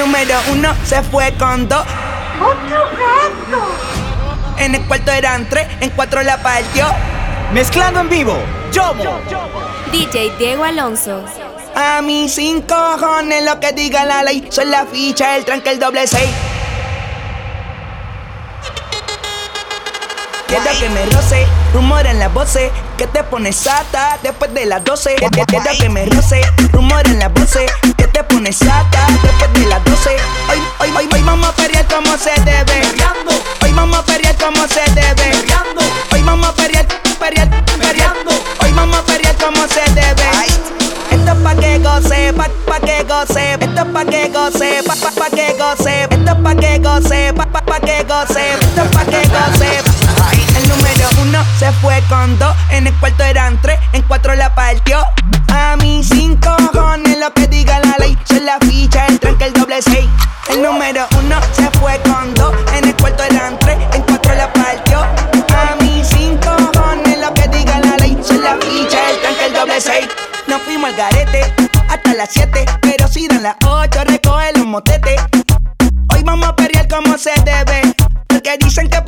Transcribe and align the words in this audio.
número 0.00 0.34
uno 0.50 0.74
se 0.84 1.02
fue 1.02 1.30
con 1.34 1.68
dos. 1.68 1.84
¡Otro 2.40 2.78
gato! 2.96 4.56
En 4.56 4.74
el 4.74 4.82
cuarto 4.86 5.12
eran 5.12 5.46
tres, 5.46 5.66
en 5.80 5.90
cuatro 5.90 6.22
la 6.22 6.42
partió. 6.42 6.86
Mezclando 7.52 8.00
en 8.00 8.08
vivo, 8.08 8.34
Yomo. 8.72 9.20
DJ 9.92 10.36
Diego 10.38 10.64
Alonso. 10.64 11.22
A 11.74 12.00
mí 12.00 12.30
sin 12.30 12.62
cojones 12.62 13.44
lo 13.44 13.60
que 13.60 13.72
diga 13.72 14.06
la 14.06 14.22
ley. 14.22 14.48
Son 14.50 14.70
la 14.70 14.86
ficha, 14.86 15.36
el 15.36 15.44
tranque, 15.44 15.70
el 15.70 15.78
doble 15.78 16.06
seis. 16.06 16.30
Quiero 20.46 20.64
que 20.80 20.88
me 20.88 21.06
roce, 21.06 21.46
rumor 21.74 22.06
en 22.06 22.18
las 22.18 22.32
voces, 22.32 22.72
que 22.96 23.06
te 23.06 23.22
pones 23.22 23.54
sata 23.54 24.18
después 24.22 24.52
de 24.52 24.66
las 24.66 24.82
12. 24.82 25.14
Quiero 25.14 25.70
que 25.78 25.88
me 25.88 26.06
roce, 26.06 26.40
rumor 26.72 27.06
en 27.06 27.20
las 27.20 27.32
voces, 27.32 27.70
te 28.20 28.34
pones 28.34 28.56
sata 28.56 29.06
después 29.22 29.52
de 29.54 29.66
las 29.66 29.82
12. 29.84 30.10
Hoy, 30.50 30.58
hoy, 30.80 30.90
hoy, 30.96 31.08
hoy 31.12 31.22
vamos 31.22 31.48
a 31.48 31.52
perrear 31.52 31.86
como 31.86 32.16
se 32.18 32.32
debe. 32.42 32.82
Hoy 33.62 33.72
vamos 33.72 33.98
a 33.98 34.04
perrear 34.04 34.36
como 34.36 34.66
se 34.68 34.82
debe. 34.92 35.32
Hoy 36.12 36.22
vamos 36.22 36.48
a 36.48 36.52
perrear, 36.54 36.86
perrear. 37.18 37.48
Hoy 38.62 38.72
vamos 38.72 38.98
a 38.98 39.02
perrear 39.04 39.36
como 39.36 39.66
se 39.68 39.82
debe. 39.92 40.24
Esto 41.10 41.32
es 41.32 41.38
pa' 41.38 41.54
que 41.54 41.78
goce, 41.78 42.32
pa, 42.34 42.48
pa' 42.66 42.80
que 42.80 43.04
goce. 43.04 43.54
Esto 43.54 43.80
es 43.80 43.86
pa' 43.86 44.04
que 44.04 44.28
goce, 44.28 44.82
pa, 44.86 44.94
pa, 44.94 45.10
pa' 45.10 45.30
que 45.30 45.56
goce. 45.58 46.02
Esto 46.02 46.30
es 46.30 46.36
pa' 46.36 46.54
que 46.54 46.78
goce, 46.78 47.32
pa, 47.34 47.46
pa, 47.46 47.60
pa' 47.62 47.80
que 47.80 48.04
goce. 48.04 48.54
Esto 48.54 48.82
es 48.82 48.88
pa' 48.90 49.04
que 49.04 49.28
goce. 49.28 49.99
El 50.60 50.68
número 50.68 51.08
uno 51.22 51.44
se 51.58 51.72
fue 51.80 52.02
con 52.08 52.38
dos. 52.38 52.54
En 52.70 52.86
el 52.86 52.94
cuarto 52.94 53.24
eran 53.24 53.60
tres, 53.62 53.78
en 53.92 54.02
cuatro 54.02 54.34
la 54.34 54.54
partió. 54.54 54.98
A 55.52 55.76
mí 55.76 56.04
sin 56.04 56.36
cojones 56.36 57.18
lo 57.18 57.32
que 57.32 57.46
diga 57.46 57.80
la 57.80 57.96
ley. 57.98 58.16
Son 58.24 58.44
la 58.44 58.58
ficha, 58.60 59.06
el 59.06 59.18
tranque, 59.18 59.44
el 59.46 59.52
doble 59.54 59.80
seis. 59.80 60.08
El 60.50 60.62
número 60.62 61.06
uno 61.18 61.36
se 61.52 61.70
fue 61.78 61.98
con 62.02 62.34
dos. 62.34 62.54
En 62.76 62.88
el 62.88 62.96
cuarto 62.96 63.22
eran 63.24 63.58
tres, 63.58 63.78
en 63.94 64.02
cuatro 64.02 64.34
la 64.34 64.52
partió. 64.52 64.98
A 65.00 65.76
mí 65.80 66.02
sin 66.04 66.36
cojones 66.38 67.18
lo 67.18 67.32
que 67.32 67.48
diga 67.48 67.80
la 67.80 67.96
ley. 67.96 68.18
Son 68.22 68.42
la 68.42 68.56
ficha, 68.56 68.98
el 69.10 69.20
tranque, 69.20 69.46
el 69.46 69.54
doble 69.54 69.80
seis. 69.80 70.06
Nos 70.46 70.60
fuimos 70.62 70.90
al 70.90 70.96
garete 70.96 71.54
hasta 71.88 72.14
las 72.14 72.30
7, 72.32 72.64
pero 72.82 73.08
si 73.08 73.26
dan 73.28 73.42
las 73.42 73.56
8, 73.64 74.04
recoge 74.04 74.52
los 74.56 74.66
motetes. 74.66 75.20
Hoy 76.14 76.22
vamos 76.24 76.48
a 76.48 76.56
perrear 76.56 76.88
como 76.88 77.16
se 77.18 77.32
debe. 77.44 77.94
Porque 78.28 78.56
dicen 78.58 78.88
que 78.88 79.00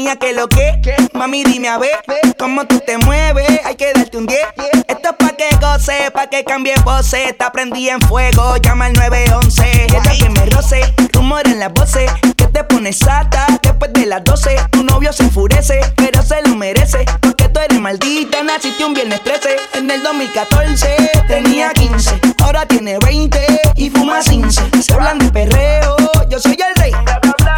mía 0.00 0.16
que 0.16 0.32
lo 0.32 0.48
que, 0.48 0.80
mami 1.12 1.44
dime 1.44 1.68
a 1.68 1.78
ver 1.78 2.00
cómo 2.38 2.66
tú 2.66 2.80
te 2.80 2.96
mueves. 2.98 3.60
Hay 3.64 3.76
que 3.76 3.92
darte 3.92 4.16
un 4.16 4.26
10. 4.26 4.40
Esto 4.88 5.10
es 5.10 5.16
pa' 5.16 5.36
que 5.36 5.48
goce, 5.60 6.10
pa' 6.10 6.26
que 6.28 6.42
cambie 6.44 6.74
voces. 6.84 7.28
Está 7.28 7.52
prendida 7.52 7.92
en 7.92 8.00
fuego, 8.00 8.56
llama 8.56 8.86
al 8.86 8.94
911. 8.94 9.86
Quiero 9.88 10.10
que 10.18 10.30
me 10.30 10.46
roce, 10.46 10.94
rumor 11.12 11.46
en 11.46 11.58
las 11.58 11.72
voces. 11.72 12.10
Que 12.36 12.46
te 12.46 12.64
pones 12.64 12.98
sata 12.98 13.46
después 13.62 13.92
de 13.92 14.06
las 14.06 14.24
12. 14.24 14.56
Tu 14.70 14.82
novio 14.84 15.12
se 15.12 15.24
enfurece, 15.24 15.80
pero 15.96 16.22
se 16.22 16.40
lo 16.42 16.56
merece. 16.56 17.04
Porque 17.20 17.48
tú 17.48 17.60
eres 17.60 17.78
maldita, 17.78 18.42
naciste 18.42 18.84
un 18.84 18.94
viernes 18.94 19.22
13. 19.22 19.56
En 19.74 19.90
el 19.90 20.02
2014 20.02 21.10
tenía 21.28 21.72
15, 21.72 22.20
ahora 22.42 22.64
tiene 22.66 22.98
20 22.98 23.38
y 23.76 23.90
fuma 23.90 24.20
15. 24.20 24.62
Se 24.82 24.94
hablan 24.94 25.18
de 25.18 25.30
perreo, 25.30 25.96
yo 26.28 26.38
soy 26.38 26.52
el 26.52 26.82
rey. 26.82 26.92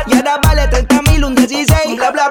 Y 0.07 0.17
ahora 0.17 0.39
vale 0.43 0.67
30 0.67 1.03
mil, 1.03 1.25
un 1.25 1.35
16. 1.35 1.97
Bla, 1.97 2.11
bla, 2.11 2.29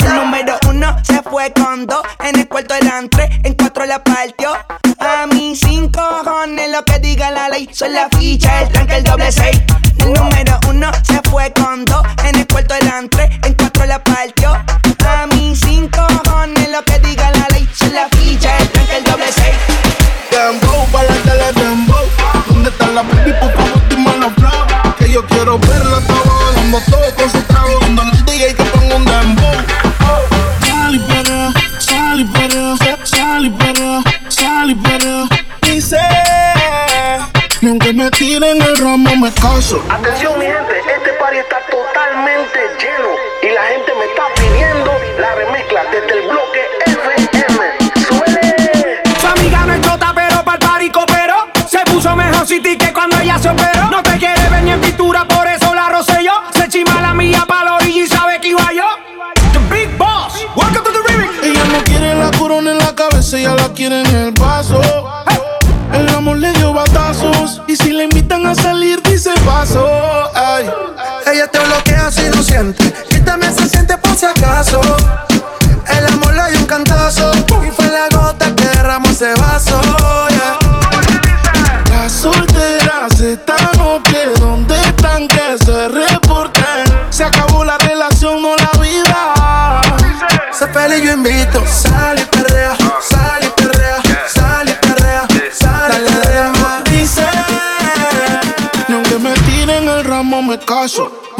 se 1.03 1.21
fue 1.23 1.51
con 1.53 1.85
dos. 1.85 2.01
En 2.19 2.39
el 2.39 2.47
cuarto 2.47 2.73
eran 2.75 3.09
tres, 3.09 3.29
en 3.43 3.53
cuatro 3.53 3.85
la 3.85 4.03
partió. 4.03 4.51
A 4.99 5.27
mí 5.27 5.55
sin 5.55 5.89
cojones 5.91 6.69
lo 6.71 6.83
que 6.85 6.99
diga 6.99 7.31
la 7.31 7.49
ley. 7.49 7.69
Son 7.73 7.93
la 7.93 8.07
ficha, 8.09 8.61
el 8.61 8.69
tranque, 8.69 8.97
el 8.97 9.03
doble 9.03 9.31
seis. 9.31 9.61
El 9.99 10.13
número 10.13 10.59
uno 10.69 10.91
se 11.03 11.21
fue 11.29 11.51
con 11.53 11.85
dos. 11.85 12.05
En 12.25 12.35
el 12.35 12.47
cuarto 12.47 12.75
eran 12.75 13.09
tres, 13.09 13.29
en 13.43 13.53
cuatro 13.53 13.85
la 13.85 14.03
partió. 14.03 14.51
A 14.51 15.27
mí 15.27 15.55
sin 15.55 15.87
cojones 15.89 16.69
lo 16.69 16.83
que 16.83 16.99
diga 16.99 17.31
la 17.31 17.47
ley. 17.49 17.67
Son 17.73 17.93
la 17.93 18.07
ficha, 18.09 18.57
el 18.57 18.69
tranque, 18.69 18.97
el 18.97 19.03
doble 19.03 19.31
seis. 19.31 19.55
Dembow, 20.31 20.87
bailate 20.91 21.35
la 21.35 21.51
dembow. 21.51 22.05
¿Dónde 22.47 22.69
está 22.69 22.87
la 22.87 23.01
baby? 23.01 23.33
Por 23.39 23.53
favor, 23.53 24.17
los. 24.19 24.95
Que 24.97 25.11
yo 25.11 25.25
quiero 25.25 25.57
verla 25.59 25.99
todo, 26.07 26.53
dando 26.55 26.79
todo 26.89 27.15
con 27.15 27.31
su 27.31 27.40
tiren 38.31 38.61
el 38.61 38.77
ramo 38.77 39.13
me 39.17 39.29
caso. 39.33 39.83
Atención 39.89 40.39
mi 40.39 40.45
gente, 40.45 40.79
este 40.95 41.11
party 41.19 41.37
está 41.37 41.59
totalmente 41.69 42.59
lleno 42.79 43.09
y 43.43 43.49
la 43.53 43.63
gente 43.63 43.91
me 43.99 44.05
está 44.05 44.23
pidiendo 44.35 44.91
la 45.19 45.35
remezcla 45.35 45.83
desde 45.91 46.19
el 46.19 46.29
bloque 46.29 46.61
FM. 46.85 47.61
¡Suele! 48.07 49.01
Su 49.19 49.27
amiga 49.27 49.65
no 49.65 49.73
es 49.73 49.81
chota, 49.81 50.13
pero 50.15 50.43
pa'l 50.45 50.59
party 50.59 50.89
cooperó. 50.91 51.47
Se 51.67 51.79
puso 51.79 52.15
mejor 52.15 52.47
City 52.47 52.77
que 52.77 52.93
cuando 52.93 53.19
ella 53.19 53.37
se 53.37 53.49
operó. 53.49 53.89
No 53.91 54.01
te 54.01 54.17
quiere 54.17 54.47
ver 54.49 54.63
ni 54.63 54.71
en 54.71 54.79
pintura, 54.79 55.25
por 55.25 55.45
eso 55.47 55.75
la 55.75 55.89
rocé 55.89 56.23
yo. 56.23 56.31
Se 56.53 56.69
chima 56.69 57.01
la 57.01 57.13
mía 57.13 57.43
pa' 57.45 57.65
la 57.65 57.75
orilla 57.75 58.03
y 58.03 58.07
sabe 58.07 58.39
que 58.39 58.47
iba 58.49 58.71
yo. 58.71 58.87
The 59.51 59.59
Big 59.69 59.89
Boss, 59.97 60.45
welcome 60.55 60.85
to 60.85 60.91
the 60.93 61.11
remix. 61.11 61.33
Ella 61.43 61.65
no 61.65 61.83
quiere 61.83 62.15
la 62.15 62.31
corona 62.37 62.71
en 62.71 62.77
la 62.77 62.95
cabeza, 62.95 63.37
ella 63.37 63.55
la 63.55 63.73
quiere 63.73 63.99
en 63.99 64.05
el. 64.05 64.27
El 64.27 64.33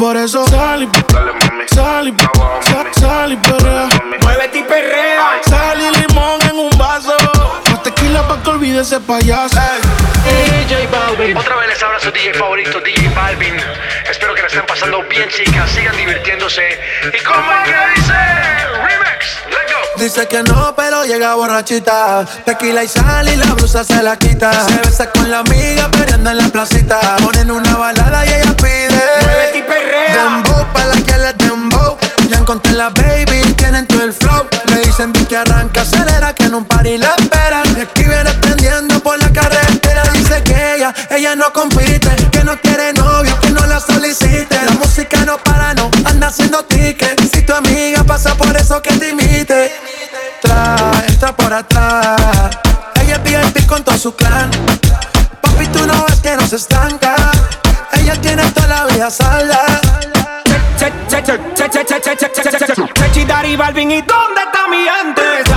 Por 0.02 0.16
eso 0.16 0.44
sal 0.48 0.82
y 0.82 0.88
sal 1.72 2.08
y 2.08 2.14
sal, 2.66 2.86
sal 2.90 3.32
y 3.32 3.36
perrea. 3.36 3.88
Muévete 4.20 4.58
y 4.58 4.62
perrea. 4.64 5.40
Sal 5.48 5.80
y 5.80 6.00
limón 6.00 6.42
en 6.42 6.58
un 6.58 6.70
vaso. 6.76 7.16
Más 7.70 7.84
tequila 7.84 8.26
pa' 8.26 8.42
que 8.42 8.50
olvide 8.50 8.80
ese 8.80 8.98
payaso. 8.98 9.60
DJ 10.24 10.88
Balvin. 10.88 11.36
Otra 11.36 11.54
vez 11.54 11.68
les 11.68 11.80
habla 11.84 12.00
su 12.00 12.10
DJ 12.10 12.34
favorito, 12.34 12.80
DJ 12.80 13.10
Balvin. 13.14 13.54
Espero 14.10 14.34
que 14.34 14.40
la 14.42 14.48
estén 14.48 14.66
pasando 14.66 15.04
bien, 15.04 15.28
chicas. 15.28 15.70
Sigan 15.70 15.96
divirtiéndose. 15.96 16.80
¿Y 17.04 17.22
cómo 17.22 17.52
es 17.52 17.70
que 17.70 18.00
dice? 18.00 18.81
Dice 20.02 20.26
que 20.26 20.42
no, 20.42 20.74
pero 20.74 21.04
llega 21.04 21.36
borrachita. 21.36 22.26
Tequila 22.44 22.82
y 22.82 22.88
sal 22.88 23.28
y 23.28 23.36
la 23.36 23.54
blusa 23.54 23.84
se 23.84 24.02
la 24.02 24.16
quita. 24.16 24.50
Se 24.66 24.76
besa 24.78 25.08
con 25.12 25.30
la 25.30 25.38
amiga 25.38 25.88
peleando 25.92 26.30
en 26.30 26.38
la 26.38 26.48
placita. 26.48 26.98
Ponen 27.22 27.52
una 27.52 27.76
balada 27.76 28.26
y 28.26 28.30
ella 28.30 28.52
pide. 28.56 29.00
Muévete 29.22 29.58
y 29.58 29.62
perrea. 29.62 30.24
Dembow 30.24 30.66
pa' 30.72 30.86
la 30.86 30.96
que 31.02 31.18
le 31.18 31.32
dembow. 31.34 31.96
Ya 32.28 32.38
encontré 32.38 32.72
la 32.72 32.90
baby, 32.90 33.42
tienen 33.54 33.86
todo 33.86 34.02
el 34.02 34.12
flow. 34.12 34.48
Me 34.72 34.80
dicen 34.80 35.12
que 35.12 35.36
arranca, 35.36 35.82
acelera, 35.82 36.34
que 36.34 36.46
en 36.46 36.56
un 36.56 36.64
party 36.64 36.98
la 36.98 37.14
esperan. 37.20 37.76
Es 37.76 37.86
que 37.94 38.02
viene 38.02 38.32
prendiendo 38.40 38.98
por 38.98 39.22
la 39.22 39.32
carretera. 39.32 40.02
Dice 40.14 40.42
que 40.42 40.74
ella, 40.74 40.92
ella 41.10 41.36
no 41.36 41.52
compite. 41.52 42.10
Que 42.32 42.42
no 42.42 42.60
quiere 42.60 42.92
novio, 42.92 43.38
que 43.38 43.50
no 43.50 43.64
la 43.66 43.78
solicite. 43.78 44.58
La 44.66 44.72
música 44.72 45.24
no 45.24 45.38
para, 45.38 45.74
no 45.74 45.88
anda 46.06 46.26
haciendo 46.26 46.64
ticket. 46.64 47.20
Si 47.32 47.42
tu 47.42 47.54
amiga 47.54 48.02
pasa 48.02 48.34
por 48.34 48.56
eso 48.56 48.82
que 48.82 48.96
te 48.96 49.10
imite 49.10 49.91
atrás, 50.42 51.04
entra 51.08 51.36
por 51.36 51.52
atrás. 51.52 52.20
Ella 53.00 53.20
es 53.24 53.54
VIP 53.54 53.66
con 53.66 53.82
todo 53.82 53.96
su 53.96 54.14
clan. 54.14 54.50
Papi, 55.40 55.66
tú 55.68 55.86
no 55.86 56.04
ves 56.06 56.20
que 56.20 56.36
no 56.36 56.46
se 56.46 56.56
estanca. 56.56 57.14
Ella 57.92 58.20
tiene 58.20 58.42
toda 58.50 58.66
la 58.66 58.86
vida 58.86 59.10
salda. 59.10 59.64
Chechi, 62.94 63.24
Daddy, 63.24 63.56
Balvin, 63.56 63.90
¿y 63.90 64.02
dónde 64.02 64.40
está 64.42 64.68
mi 64.68 64.88
antes? 64.88 65.51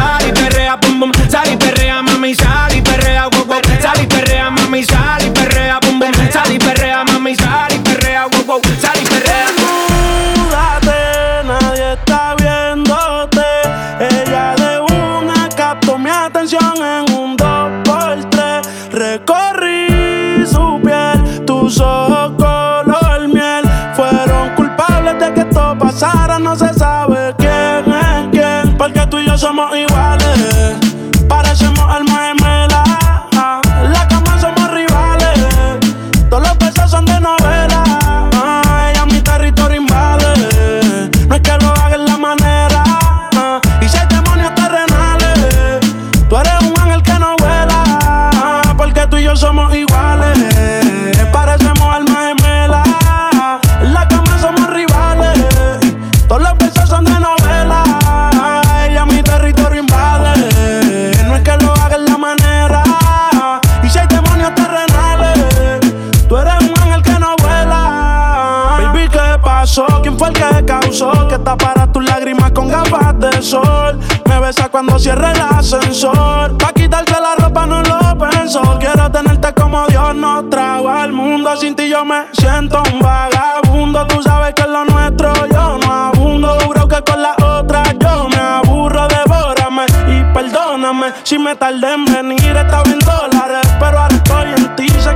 cuando 74.72 74.98
cierre 75.00 75.32
el 75.32 75.42
ascensor. 75.42 76.58
Pa' 76.58 76.74
quitarte 76.74 77.14
la 77.20 77.36
ropa 77.36 77.66
no 77.66 77.82
lo 77.82 78.18
pienso. 78.18 78.62
Quiero 78.80 79.12
tenerte 79.12 79.54
como 79.54 79.86
Dios 79.88 80.16
no 80.16 80.48
trago 80.50 80.90
al 80.90 81.12
mundo. 81.12 81.56
Sin 81.58 81.76
ti 81.76 81.90
yo 81.90 82.06
me 82.06 82.26
siento 82.34 82.82
un 82.92 83.00
vagabundo. 83.00 84.06
Tú 84.08 84.22
sabes 84.22 84.54
que 84.54 84.64
es 84.64 84.70
lo 84.70 84.86
nuestro 84.86 85.34
yo 85.48 85.78
no 85.78 85.92
abundo. 85.92 86.58
Duro 86.60 86.88
que 86.88 87.02
con 87.02 87.22
la 87.22 87.36
otra 87.42 87.84
yo 88.00 88.28
me 88.30 88.38
aburro. 88.38 89.08
Devórame 89.08 89.86
y 90.08 90.34
perdóname 90.34 91.14
si 91.24 91.38
me 91.38 91.56
tardé 91.56 91.94
en 91.94 92.06
venir. 92.06 92.56
Estaba 92.56 92.84
en 92.86 93.00
dólares, 93.00 93.68
pero 93.80 94.00
ahora 94.00 94.16
estoy 94.16 94.54
en 94.58 94.76
ti. 94.76 94.90
Se 95.00 95.15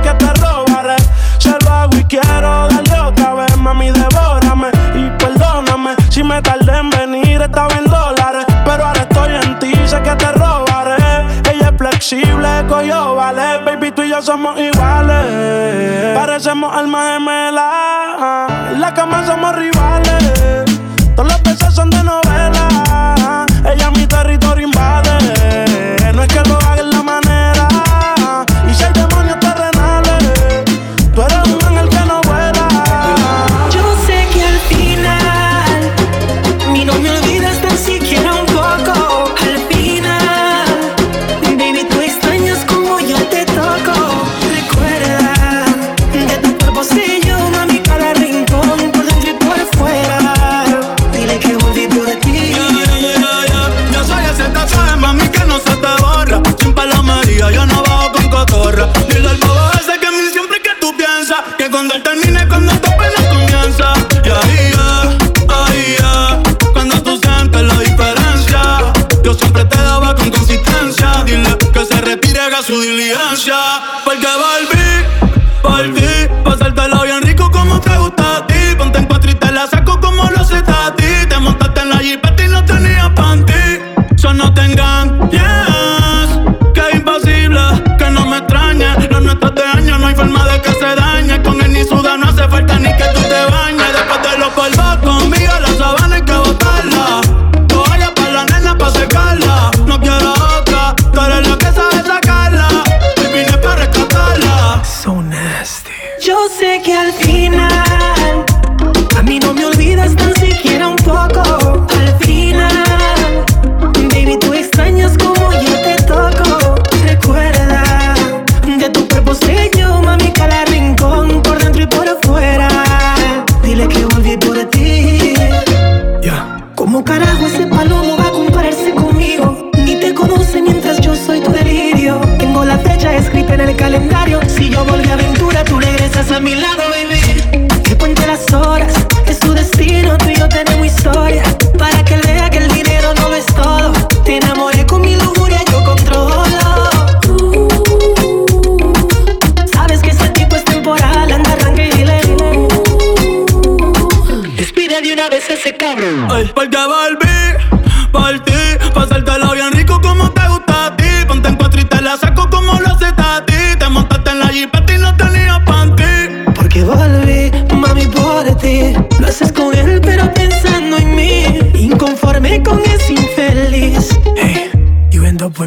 carajo 127.10 127.46
ese 127.46 127.66
palomo 127.66 128.16
va 128.16 128.28
a 128.28 128.30
compararse 128.30 128.92
conmigo? 128.92 129.70
Ni 129.84 129.96
te 129.96 130.14
conoce 130.14 130.62
mientras 130.62 131.00
yo 131.00 131.16
soy 131.16 131.40
tu 131.40 131.50
delirio. 131.50 132.20
Tengo 132.38 132.64
la 132.64 132.78
fecha 132.78 133.16
escrita 133.16 133.54
en 133.54 133.62
el 133.62 133.74
calendario. 133.74 134.38
Si 134.46 134.70
yo 134.70 134.84
volví 134.84 135.08
a 135.08 135.14
aventura, 135.14 135.64
tú 135.64 135.80
regresas 135.80 136.30
a 136.30 136.38
mi 136.38 136.54
lado, 136.54 136.82
baby. 136.94 137.19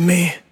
me. 0.04 0.43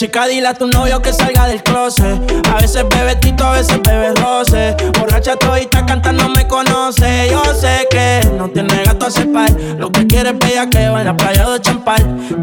Chica, 0.00 0.26
dile 0.26 0.48
a 0.48 0.54
tu 0.54 0.66
novio 0.66 1.02
que 1.02 1.12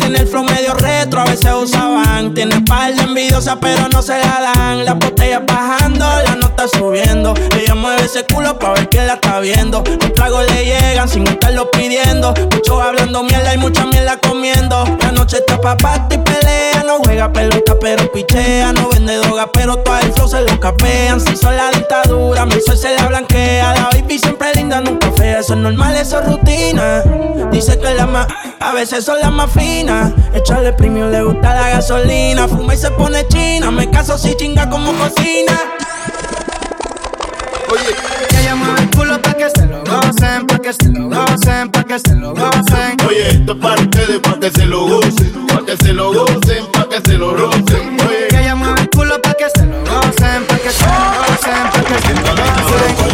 Tiene 0.07 0.21
el 0.21 0.27
flow 0.29 0.45
medio 0.45 0.73
retro, 0.73 1.19
a 1.19 1.25
veces 1.25 1.51
usaban. 1.53 2.33
Tiene 2.33 2.61
par 2.61 2.95
de 2.95 3.01
envidiosa, 3.01 3.59
pero 3.59 3.89
no 3.89 4.01
se 4.01 4.17
la 4.17 4.53
dan. 4.55 4.85
La 4.85 4.93
botella 4.93 5.39
bajando, 5.45 6.05
la 6.23 6.35
nota 6.37 6.65
subiendo. 6.65 7.33
Ella 7.59 7.75
mueve 7.75 8.05
ese 8.05 8.23
culo 8.23 8.57
pa' 8.57 8.71
ver 8.71 8.87
quién 8.87 9.05
la 9.05 9.15
está 9.15 9.41
viendo. 9.41 9.83
Los 9.85 10.13
tragos 10.13 10.49
le 10.49 10.63
llegan 10.63 11.09
sin 11.09 11.27
estarlo 11.27 11.69
pidiendo. 11.71 12.33
Muchos 12.53 12.81
hablando 12.81 13.21
mierda 13.21 13.53
y 13.53 13.57
mucha 13.57 13.85
mierda 13.85 14.15
comiendo. 14.15 14.85
La 15.01 15.11
noche 15.11 15.39
está 15.45 15.59
pa' 15.59 15.75
y 16.09 16.17
pelea. 16.19 16.83
No 16.85 16.99
juega 17.03 17.33
pelota, 17.33 17.75
pero 17.77 18.09
pichea. 18.09 18.71
No 18.71 18.87
vende 18.87 19.17
droga, 19.17 19.51
pero 19.51 19.75
todo 19.79 19.99
el 19.99 20.13
flow 20.13 20.29
se 20.29 20.39
lo 20.39 20.57
capean. 20.57 21.19
Si 21.19 21.35
son 21.35 21.57
la 21.57 21.69
dictadura, 21.71 22.45
mi 22.45 22.61
sol 22.61 22.77
se 22.77 22.95
la 22.95 23.07
blanquea. 23.09 23.73
La 23.75 23.89
baby 23.91 24.17
siempre 24.17 24.53
linda, 24.55 24.79
nunca 24.79 25.11
fea. 25.17 25.39
Eso 25.39 25.53
es 25.53 25.59
normal, 25.59 25.97
eso 25.97 26.21
es 26.21 26.27
rutina. 26.27 27.03
Dice 27.51 27.77
que 27.79 27.93
la 27.93 28.05
más, 28.05 28.27
a 28.59 28.73
veces 28.73 29.03
son 29.03 29.19
las 29.19 29.31
más 29.31 29.51
finas. 29.51 29.96
Echarle 30.33 30.73
premio 30.73 31.09
le 31.09 31.23
gusta 31.23 31.53
la 31.53 31.69
gasolina. 31.69 32.47
Fuma 32.47 32.73
y 32.73 32.77
se 32.77 32.91
pone 32.91 33.27
china. 33.27 33.71
Me 33.71 33.89
caso 33.89 34.17
si 34.17 34.35
chinga 34.35 34.69
como 34.69 34.91
cocina. 34.93 35.53
Oye, 37.69 37.95
que 38.29 38.39
ella 38.39 38.55
mueve 38.55 38.81
el 38.81 38.89
culo 38.91 39.21
pa' 39.21 39.33
que 39.33 39.49
se 39.49 39.65
lo 39.65 39.79
gocen, 39.83 40.47
pa' 40.47 40.59
que 40.59 40.71
se 40.71 40.89
lo 40.89 41.09
gocen, 41.09 41.69
pa' 41.69 41.83
que 41.83 41.99
se 41.99 42.15
lo 42.15 42.33
gocen. 42.33 42.97
Oye, 43.07 43.29
esto 43.29 43.51
es 43.51 43.57
para 43.59 43.81
ustedes, 43.81 44.19
pa' 44.19 44.39
que 44.39 44.51
se 44.51 44.65
lo 44.65 44.87
gocen, 44.87 45.47
pa' 45.47 45.65
que 45.65 45.77
se 45.77 45.93
lo 45.93 46.13
gocen, 46.13 46.65
pa' 46.71 46.87
que 46.87 47.01
se 47.05 47.17
lo 47.17 47.35
rocen. 47.35 47.97
Oye, 48.07 48.27
que 48.29 48.39
ella 48.39 48.55
mueve 48.55 48.81
el 48.81 48.89
culo 48.89 49.21
pa' 49.21 49.33
que 49.33 49.49
se 49.53 49.65
lo 49.65 49.79
gocen, 49.81 50.45
pa' 50.47 50.57
que 50.57 50.71
se 50.71 50.85
lo 50.85 50.93
gocen, 51.19 51.63
pa' 51.73 51.83
que 51.83 52.01
se 52.07 52.13
lo 52.13 52.21
gocen. 52.31 53.06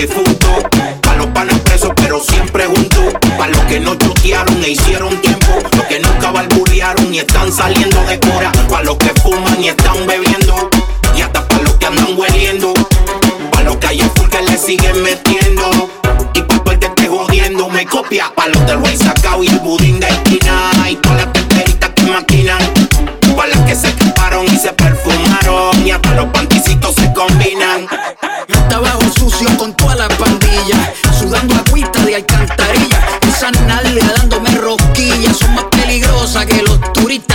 Difuntos, 0.00 0.64
pa' 1.02 1.14
los 1.16 1.26
panes 1.26 1.58
presos, 1.60 1.90
pero 1.96 2.20
siempre 2.20 2.64
juntos, 2.64 3.12
pa' 3.36 3.48
los 3.48 3.60
que 3.64 3.80
no 3.80 3.94
chotearon 3.96 4.64
e 4.64 4.70
hicieron 4.70 5.14
tiempo, 5.20 5.58
los 5.76 5.84
que 5.84 6.00
nunca 6.00 6.30
balburearon 6.30 7.12
y 7.12 7.18
están 7.18 7.52
saliendo 7.52 8.02
de 8.04 8.18
cora, 8.18 8.50
pa' 8.70 8.82
los 8.82 8.96
que 8.96 9.10
fuman 9.20 9.62
y 9.62 9.68
están 9.68 10.06
bebiendo, 10.06 10.70
y 11.14 11.20
hasta 11.20 11.46
pa' 11.46 11.58
los 11.58 11.74
que 11.74 11.86
andan 11.86 12.18
hueliendo, 12.18 12.72
pa' 13.52 13.62
los 13.62 13.76
que 13.76 13.88
hay 13.88 14.00
full 14.14 14.28
que 14.28 14.42
le 14.42 14.56
siguen 14.56 15.02
metiendo, 15.02 15.90
y 16.32 16.42
pa' 16.42 16.72
el 16.72 16.78
que 16.78 16.86
esté 16.86 17.06
jodiendo 17.06 17.68
me 17.68 17.84
copia, 17.84 18.32
pa' 18.34 18.48
los 18.48 18.66
del 18.66 18.82
Rey 18.82 18.96
Sacao 18.96 19.44
y 19.44 19.48
el 19.48 19.58
budín 19.58 20.00
de 20.00 20.06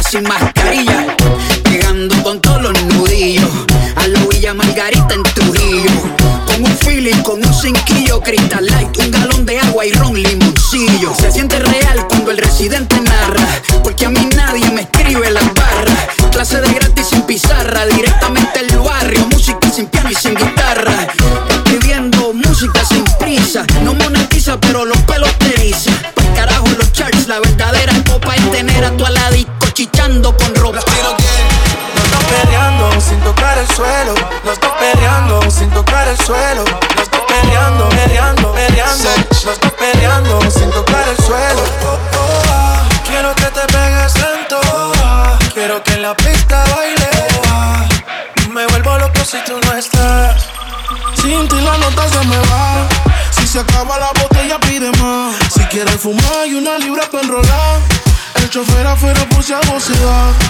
sin 0.10 0.24
mascarilla. 0.24 1.06
Llegando 1.70 2.16
con 2.24 2.40
todos 2.40 2.62
los 2.62 2.84
nudillos, 2.84 3.50
a 3.98 4.08
la 4.08 4.20
Villa 4.32 4.54
Margarita 4.54 5.14
en 5.14 5.24
Trujillo. 5.24 5.92
Con 6.46 6.64
un 6.64 6.78
feeling, 6.78 7.22
con 7.24 7.46
un 7.46 7.54
cinquillo, 7.54 8.22
Crystal 8.22 8.66
Light, 8.66 8.96
un 8.98 9.12
galón 9.12 9.46
de 9.46 9.60
agua 9.60 9.86
y 9.86 9.92
ron 9.92 10.14
limoncillo. 10.14 11.14
Se 11.20 11.30
siente 11.30 11.60
real 11.60 12.08
cuando 12.08 12.32
el 12.32 12.38
residente 12.38 13.02
narra, 13.02 13.46
porque 13.84 14.06
a 14.06 14.10
mí 14.10 14.15
se 59.80 59.94
da, 59.94 60.45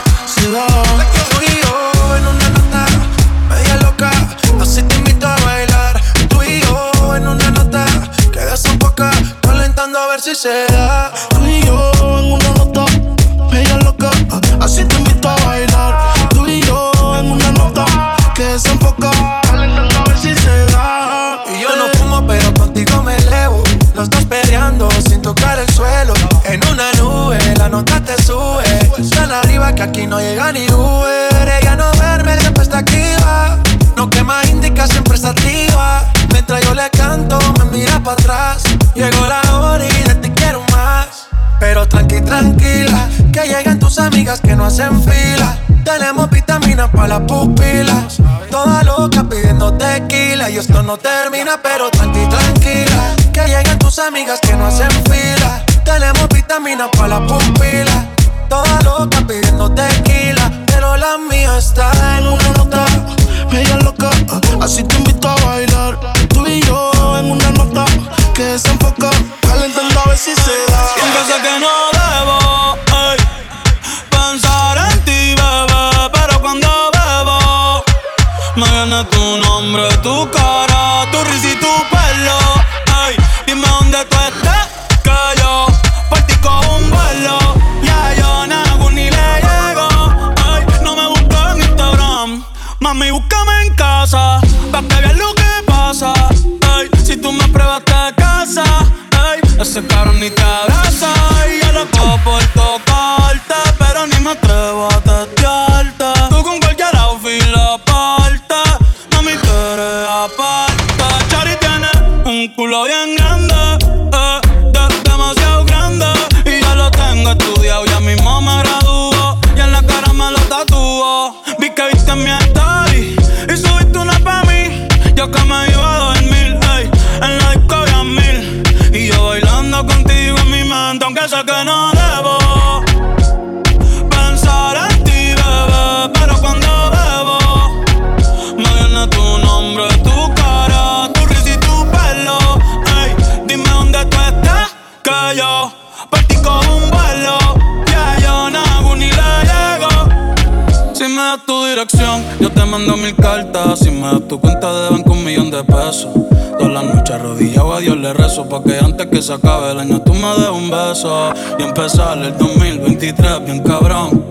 se 159.25 159.33
acabe 159.33 159.71
el 159.71 159.79
año 159.79 159.99
tú 160.01 160.13
me 160.13 160.27
des 160.39 160.49
un 160.49 160.69
beso. 160.69 161.33
Y 161.57 161.63
empezar 161.63 162.15
el 162.19 162.37
2023 162.37 163.43
bien 163.43 163.63
cabrón. 163.63 164.23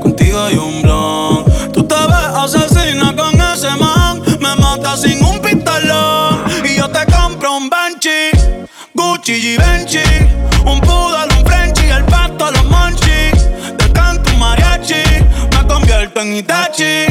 Contigo 0.00 0.40
hay 0.40 0.56
un 0.56 0.80
blon. 0.80 1.44
Tú 1.72 1.82
te 1.84 1.94
ves 1.94 2.34
asesina 2.34 3.14
con 3.14 3.38
ese 3.38 3.70
man. 3.76 4.22
Me 4.40 4.56
mata 4.56 4.96
sin 4.96 5.22
un 5.22 5.38
pistolón. 5.40 6.42
Y 6.64 6.76
yo 6.78 6.88
te 6.88 7.04
compro 7.12 7.58
un 7.58 7.68
Banshee. 7.68 8.30
Gucci 8.94 9.32
y 9.32 9.56
Benchi. 9.58 10.08
Un 10.64 10.80
poodle, 10.80 11.36
un 11.38 11.44
Frenchy. 11.44 11.90
El 11.90 12.04
pasto 12.06 12.50
los 12.50 12.64
monchis. 12.64 13.46
Te 13.76 13.92
canto 13.92 14.34
mariachi. 14.38 15.02
Me 15.52 15.66
convierto 15.68 16.20
en 16.22 16.36
Itachi. 16.36 17.09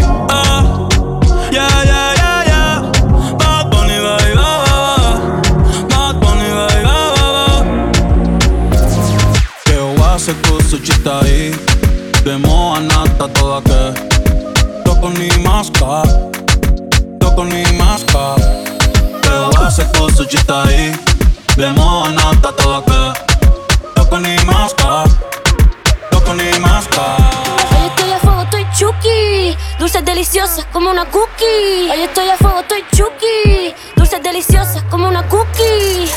Dulces 30.32 30.44
deliciosas 30.44 30.66
como 30.72 30.92
una 30.92 31.06
cookie. 31.06 31.90
Hoy 31.90 32.02
estoy 32.02 32.30
a 32.30 32.38
fuego, 32.38 32.60
estoy 32.60 32.86
chuki. 32.96 33.74
Dulces 33.96 34.22
deliciosas 34.22 34.84
como 34.84 35.08
una 35.08 35.28
cookie. 35.28 36.08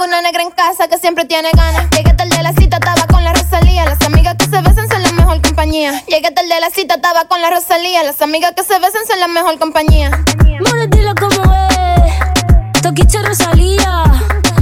Tengo 0.00 0.12
una 0.12 0.22
negra 0.22 0.42
en 0.42 0.50
casa 0.50 0.88
que 0.88 0.96
siempre 0.96 1.26
tiene 1.26 1.50
ganas. 1.52 1.90
Llegué 1.90 2.14
tarde 2.14 2.34
a 2.34 2.42
la 2.42 2.54
cita, 2.54 2.78
estaba 2.78 3.06
con 3.06 3.22
la 3.22 3.34
Rosalía. 3.34 3.84
Las 3.84 4.00
amigas 4.00 4.34
que 4.38 4.46
se 4.46 4.62
besan 4.62 4.88
son 4.88 5.02
la 5.02 5.12
mejor 5.12 5.42
compañía. 5.42 6.02
Llegué 6.06 6.30
tarde 6.30 6.54
a 6.54 6.60
la 6.60 6.70
cita, 6.70 6.94
estaba 6.94 7.26
con 7.26 7.42
la 7.42 7.50
Rosalía. 7.50 8.02
Las 8.02 8.22
amigas 8.22 8.52
que 8.56 8.62
se 8.62 8.78
besan 8.78 9.06
son 9.06 9.20
la 9.20 9.28
mejor 9.28 9.58
compañía. 9.58 10.10
More, 10.64 10.86
dilo 10.86 11.14
como 11.16 11.54
es. 11.54 12.80
Toquiche 12.80 13.18
Rosalía. 13.22 14.04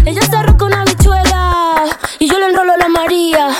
Ella 0.04 0.22
se 0.22 0.36
arroja 0.36 0.64
una 0.64 0.84
bichuela. 0.84 1.84
Y 2.18 2.28
yo 2.28 2.36
le 2.40 2.46
enrolo 2.46 2.76
la 2.76 2.88
María. 2.88 3.50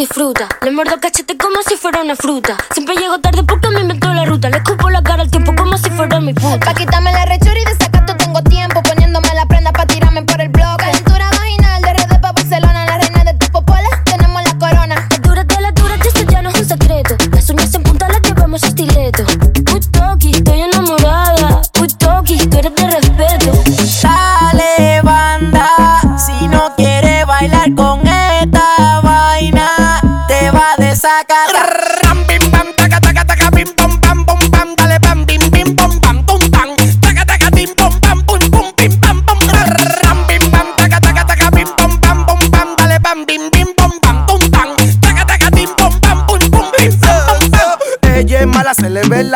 Disfruta. 0.00 0.48
Le 0.62 0.70
muerdo 0.70 0.98
cachete 0.98 1.36
como 1.36 1.62
si 1.62 1.76
fuera 1.76 2.00
una 2.00 2.16
fruta. 2.16 2.56
Siempre 2.72 2.96
llego 2.96 3.18
tarde 3.18 3.42
porque 3.44 3.68
me 3.68 3.80
inventó 3.80 4.12
la 4.12 4.24
ruta. 4.24 4.48
Le 4.48 4.56
escupo 4.56 4.88
la 4.88 5.02
cara 5.02 5.22
al 5.22 5.30
tiempo 5.30 5.54
como 5.54 5.76
si 5.76 5.90
fuera 5.90 6.20
mi 6.20 6.32
puta. 6.32 6.70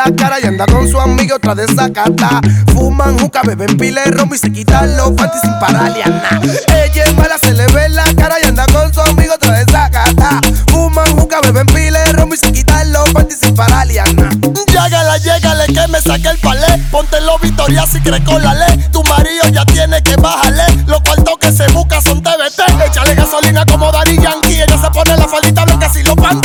La 0.05 0.15
cara 0.15 0.39
y 0.39 0.45
anda 0.45 0.65
con 0.67 0.87
su 0.87 0.99
amigo 0.99 1.35
otra 1.35 1.55
de 1.55 1.67
sacata. 1.67 2.39
Fuman 2.73 3.17
juca, 3.17 3.41
beben 3.43 3.77
pile 3.77 4.03
ron 4.05 4.29
y 4.33 4.37
se 4.37 4.51
quitan 4.51 4.95
los 4.97 5.11
panties 5.11 5.41
sin 5.41 5.59
pararle. 5.59 6.03
Ella 6.03 7.03
es 7.03 7.15
mala, 7.15 7.37
se 7.41 7.53
le 7.53 7.65
ve 7.67 7.89
la 7.89 8.03
cara 8.15 8.35
y 8.41 8.47
anda 8.47 8.65
con 8.67 8.93
su 8.93 9.01
amigo 9.01 9.33
otra 9.33 9.59
de 9.59 9.71
sacata. 9.71 10.41
Fuman 10.67 11.09
juca, 11.17 11.41
beben 11.41 11.65
pile 11.67 12.03
ron 12.13 12.29
y 12.31 12.37
se 12.37 12.51
quitan 12.51 12.91
los 12.91 13.09
panties 13.13 13.39
sin 13.41 13.55
pararle 13.55 13.99
a 13.99 14.03
nada. 14.03 14.29
Llégale, 14.67 15.19
llégale 15.21 15.65
que 15.67 15.87
me 15.87 15.99
saque 16.01 16.27
el 16.27 16.37
palé. 16.37 16.67
Ponte 16.91 17.19
los 17.21 17.41
Victoria 17.41 17.85
si 17.87 17.99
crees 18.01 18.23
con 18.23 18.43
la 18.43 18.53
ley. 18.53 18.77
Tu 18.91 19.01
marido 19.03 19.47
ya 19.51 19.65
tiene 19.65 20.03
que 20.03 20.15
bajarle. 20.17 20.65
Los 20.85 21.01
cuartos 21.01 21.37
que 21.39 21.51
se 21.51 21.65
busca 21.71 22.01
son 22.01 22.21
TBT. 22.21 22.59
Échale 22.85 23.15
gasolina 23.15 23.65
como 23.65 23.91
Daddy 23.91 24.21
Yankee. 24.21 24.61
Ella 24.61 24.77
se 24.77 24.89
pone 24.91 25.17
la 25.17 25.27
faldita 25.27 25.65
blanca 25.65 25.89
si 25.89 26.03
lo 26.03 26.15
panty. 26.15 26.44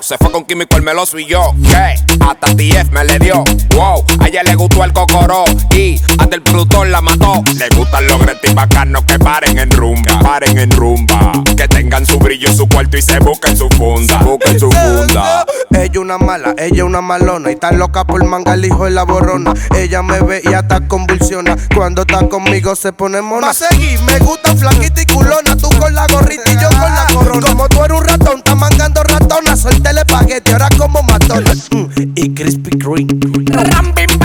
Se 0.00 0.16
fue 0.16 0.30
con 0.30 0.44
Químico, 0.44 0.76
el 0.76 0.82
meloso 0.82 1.18
y 1.18 1.26
yo. 1.26 1.52
¿Qué? 1.62 1.94
Hasta 2.20 2.56
TF 2.56 2.90
me 2.90 3.04
le 3.04 3.18
dio. 3.18 3.42
Wow, 3.74 4.04
a 4.20 4.28
ella 4.28 4.42
le 4.42 4.54
gustó 4.54 4.84
el 4.84 4.92
cocoró. 4.92 5.44
Y 5.72 6.00
hasta 6.18 6.36
el 6.36 6.42
productor 6.42 6.86
la 6.86 7.00
mató. 7.00 7.42
Le 7.56 7.68
gustan 7.76 8.06
los 8.06 8.18
gretis 8.20 8.54
bacanos 8.54 9.04
que 9.04 9.18
paren 9.18 9.58
en 9.58 9.70
rumba. 9.70 10.20
Paren 10.20 10.58
en 10.58 10.70
rumba. 10.70 11.32
Que 11.56 11.68
tengan 11.68 12.06
su 12.06 12.18
brillo, 12.18 12.52
su 12.52 12.68
cuarto 12.68 12.96
y 12.96 13.02
se 13.02 13.18
busquen 13.18 13.56
su 13.56 13.68
funda. 13.70 14.18
Busquen 14.18 14.58
su 14.58 14.70
funda. 14.70 15.44
Ella 15.70 16.00
una 16.00 16.18
mala, 16.18 16.54
ella 16.56 16.84
una 16.84 17.00
malona 17.00 17.50
y 17.50 17.54
está 17.54 17.72
loca 17.72 18.04
por 18.04 18.24
manga 18.24 18.54
el 18.54 18.64
hijo 18.64 18.84
de 18.84 18.92
la 18.92 19.02
borrona. 19.02 19.52
Ella 19.76 20.02
me 20.02 20.20
ve 20.20 20.40
y 20.44 20.54
hasta 20.54 20.86
convulsiona. 20.86 21.56
Cuando 21.74 22.02
está 22.02 22.26
conmigo 22.28 22.74
se 22.76 22.92
pone 22.92 23.20
mona. 23.20 23.48
Va 23.48 23.50
a 23.50 23.54
seguir, 23.54 24.00
me 24.02 24.18
gusta 24.20 24.56
flaquita 24.56 25.02
y 25.02 25.06
culona. 25.06 25.56
Tú 25.56 25.68
con 25.78 25.94
la 25.94 26.06
gorrita 26.06 26.50
y 26.50 26.54
yo 26.54 26.68
con 26.70 26.94
la 26.94 27.06
corona. 27.12 27.46
Como 27.46 27.68
tú 27.68 27.84
eres 27.84 27.98
un 27.98 28.04
ratón, 28.04 28.38
está 28.38 28.54
mangando 28.54 29.02
ratón. 29.02 29.47
Ahora 29.48 29.56
soy 29.62 29.80
telepaguete, 29.80 30.52
ahora 30.52 30.68
como 30.76 31.02
McDonald's 31.04 31.70
mm, 31.70 32.12
y 32.16 32.34
Krispy 32.34 32.78
Kreme. 32.78 34.17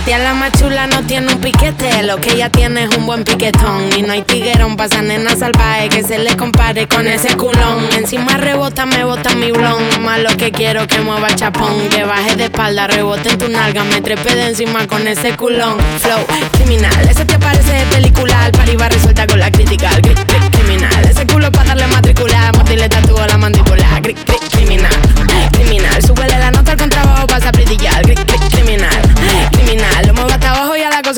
Esa 0.00 0.16
tía 0.16 0.18
la 0.18 0.34
más 0.34 0.50
chula 0.58 0.86
no 0.86 1.02
tiene 1.02 1.32
un 1.34 1.40
piquete, 1.40 2.02
lo 2.04 2.16
que 2.20 2.32
ella 2.32 2.48
tiene 2.50 2.84
es 2.84 2.96
un 2.96 3.06
buen 3.06 3.22
piquetón. 3.22 3.90
Y 3.96 4.02
no 4.02 4.12
hay 4.14 4.22
tiguerón 4.22 4.76
pa' 4.76 4.86
esa 4.86 5.02
nena 5.02 5.36
salvaje 5.36 5.88
que 5.90 6.02
se 6.02 6.18
le 6.18 6.36
compare 6.36 6.88
con 6.88 7.06
ese 7.06 7.36
culón. 7.36 7.86
Encima 7.96 8.36
rebota, 8.38 8.86
me 8.86 9.04
bota 9.04 9.34
mi 9.34 9.52
blon. 9.52 9.82
Más 10.02 10.18
lo 10.20 10.30
que 10.36 10.50
quiero 10.52 10.86
que 10.88 11.00
mueva 11.00 11.28
chapón. 11.36 11.88
Que 11.90 12.04
baje 12.04 12.34
de 12.34 12.44
espalda, 12.44 12.86
rebote 12.86 13.28
en 13.28 13.38
tu 13.38 13.48
nalga, 13.48 13.84
me 13.84 14.00
trepe 14.00 14.34
de 14.34 14.46
encima 14.48 14.86
con 14.86 15.06
ese 15.06 15.36
culón. 15.36 15.76
Flow, 16.00 16.24
criminal, 16.52 17.08
ese 17.08 17.24
te 17.26 17.38
parece 17.38 17.72
de 17.72 17.84
película. 17.94 18.44
Al 18.46 18.80
va 18.80 18.88
resuelta 18.88 19.26
con 19.26 19.38
la 19.38 19.50
crítica. 19.52 19.90
Cri- 20.00 20.14
cri- 20.14 20.50
criminal, 20.50 21.04
ese 21.08 21.26
culo 21.26 21.52
pa' 21.52 21.62
darle 21.64 21.86
matricular. 21.88 22.56
Mordirle 22.56 22.88
tatuó 22.88 23.26
la 23.26 23.36
mandíbula. 23.36 24.00
Cri- 24.02 24.16
criminal, 24.50 24.90
criminal. 25.52 26.02
Súbele 26.02 26.38
la 26.38 26.50
nota 26.50 26.72
al 26.72 26.78
contrabajo, 26.78 27.26
pasa 27.26 27.50
a 27.50 27.52
brillar. 27.52 28.02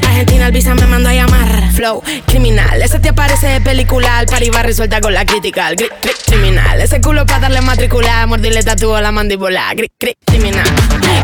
pa' 0.00 0.08
Argentina, 0.08 0.46
el 0.46 0.52
visa 0.52 0.74
me 0.74 0.86
mandó 0.86 1.08
a 1.08 1.14
llamar. 1.14 1.70
Flow, 1.72 2.02
criminal. 2.26 2.80
Ese 2.82 2.98
te 3.00 3.12
parece 3.12 3.46
de 3.48 3.60
película. 3.60 4.18
Al 4.18 4.26
pari 4.26 4.50
va 4.50 4.62
resuelta 4.62 5.00
con 5.00 5.12
la 5.14 5.24
crítica. 5.24 5.70
Cri- 5.72 5.90
cri- 6.00 6.16
criminal. 6.26 6.80
Ese 6.80 7.00
culo 7.00 7.26
pa' 7.26 7.38
darle 7.38 7.60
matricular. 7.60 8.26
Mordirle 8.26 8.62
tatuó 8.62 9.00
la 9.00 9.12
mandíbula. 9.12 9.72
Cri- 9.74 9.90
cri- 9.98 10.16
criminal. 10.24 10.66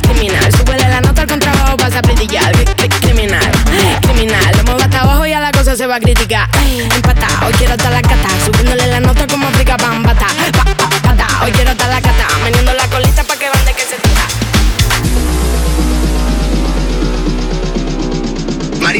Criminal. 0.02 0.52
Súbele 0.52 0.88
la 0.88 1.00
nota 1.00 1.22
al 1.22 1.28
contrabajo, 1.28 1.76
pasa 1.76 1.98
a 1.98 2.02
brillar. 2.02 2.52
Cri- 2.52 2.74
cri- 2.76 3.00
criminal. 3.00 3.50
Criminal. 4.02 4.56
Lo 4.56 4.64
muevo 4.64 4.80
hasta 4.80 5.00
abajo 5.02 5.26
y 5.26 5.32
a 5.32 5.40
la 5.40 5.52
cosa 5.52 5.76
se 5.76 5.86
va 5.86 5.96
a 5.96 6.00
criticar. 6.00 6.48
Empatado, 6.94 7.50
quiero 7.58 7.74
estar 7.74 7.92
la 7.92 8.02
cata. 8.02 8.28
Subiéndole 8.44 8.86
la 8.86 9.00
nota 9.00 9.26
como 9.26 9.46
África 9.48 9.76
Bambata. 9.76 10.09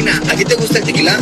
¿A 0.09 0.35
ti 0.35 0.43
te 0.45 0.55
gusta 0.55 0.79
el 0.79 0.85
tequila? 0.85 1.17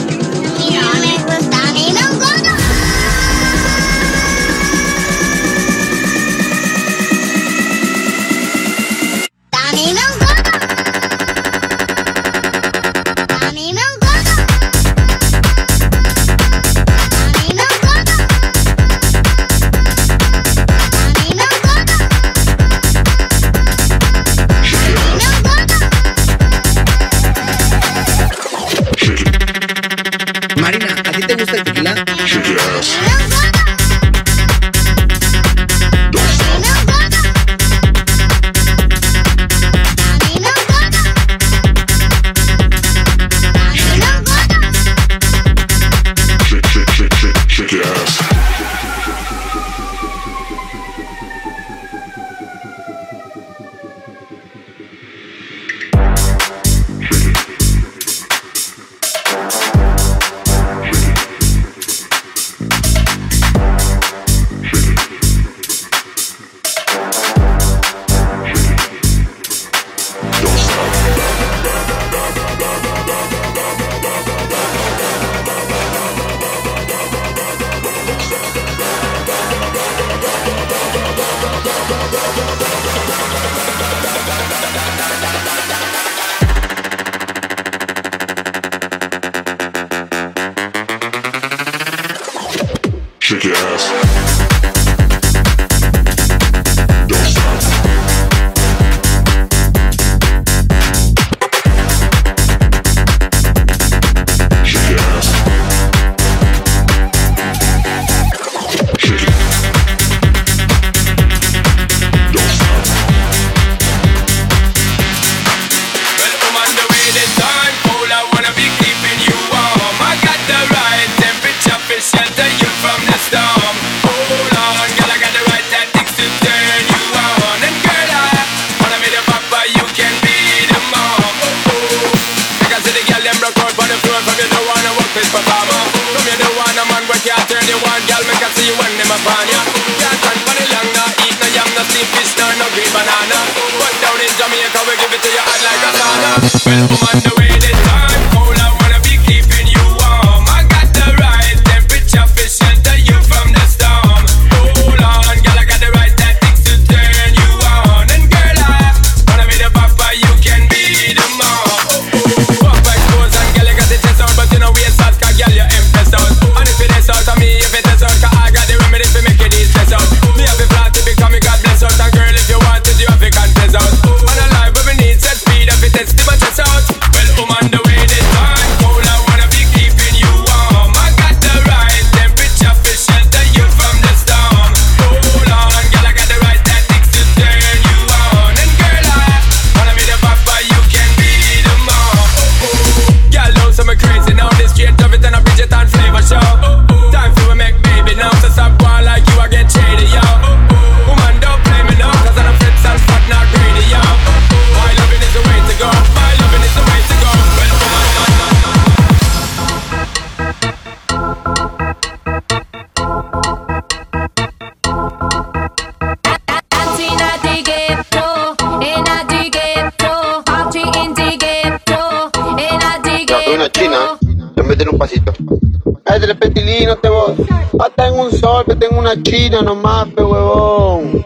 Una 229.09 229.23
china 229.23 229.61
nomás, 229.61 230.07
pe 230.09 230.23
huevón. 230.23 231.23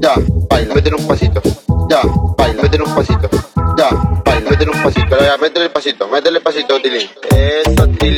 Ya, 0.00 0.14
baila, 0.48 0.74
métele 0.74 0.96
un 0.96 1.06
pasito. 1.06 1.40
Ya, 1.88 2.00
baila, 2.36 2.62
métele 2.62 2.84
un 2.84 2.94
pasito. 2.94 3.28
Ya, 3.76 3.88
baila, 4.24 4.50
métele 4.50 4.70
un 4.70 4.82
pasito. 4.82 5.16
Métele 5.40 5.64
el 5.64 5.70
pasito, 5.70 6.08
métele 6.08 6.36
el 6.38 6.42
pasito, 6.42 6.80
Tilín. 6.80 7.08
Eso, 7.30 7.88
Tilín. 7.98 8.17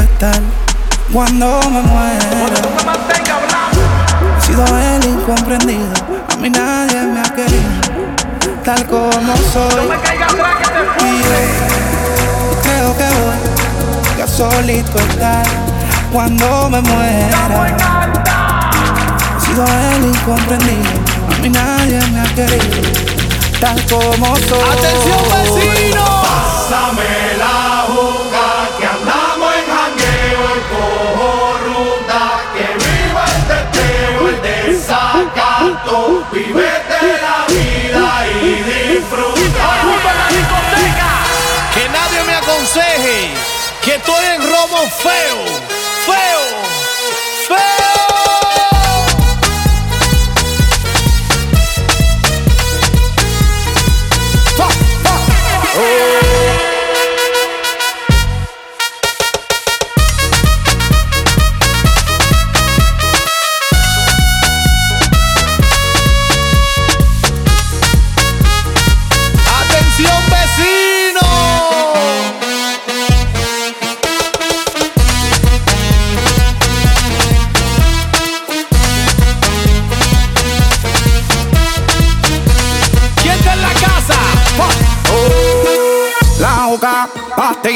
estar 0.00 0.40
cuando 1.12 1.60
me 1.70 1.82
muera. 1.82 2.28
He 4.38 4.46
sido 4.46 4.64
el 4.64 5.04
incomprendido, 5.04 5.92
a 6.32 6.36
mí 6.36 6.50
nadie 6.50 7.02
me 7.02 7.20
ha 7.20 7.24
querido, 7.24 7.70
tal 8.64 8.86
como 8.86 9.36
soy. 9.52 9.86
Y 11.00 11.22
yo 11.22 12.62
creo 12.62 12.96
que 12.96 13.08
voy 14.14 14.22
a 14.22 14.26
solito 14.26 14.98
estar 14.98 15.46
cuando 16.12 16.70
me 16.70 16.80
muera. 16.80 17.76
He 19.36 19.40
sido 19.40 19.64
el 19.64 20.04
incomprendido, 20.06 20.90
a 21.30 21.38
mí 21.40 21.48
nadie 21.48 22.00
me 22.12 22.20
ha 22.20 22.34
querido, 22.34 22.82
tal 23.60 23.80
como 23.86 24.36
soy. 24.36 24.62
¡Atención, 24.72 25.22
vecino! 25.30 26.04
Pásame 26.22 27.11
que 43.84 43.94
estoy 43.94 44.24
en 44.26 44.42
feo, 44.42 44.90
feo, 44.90 45.61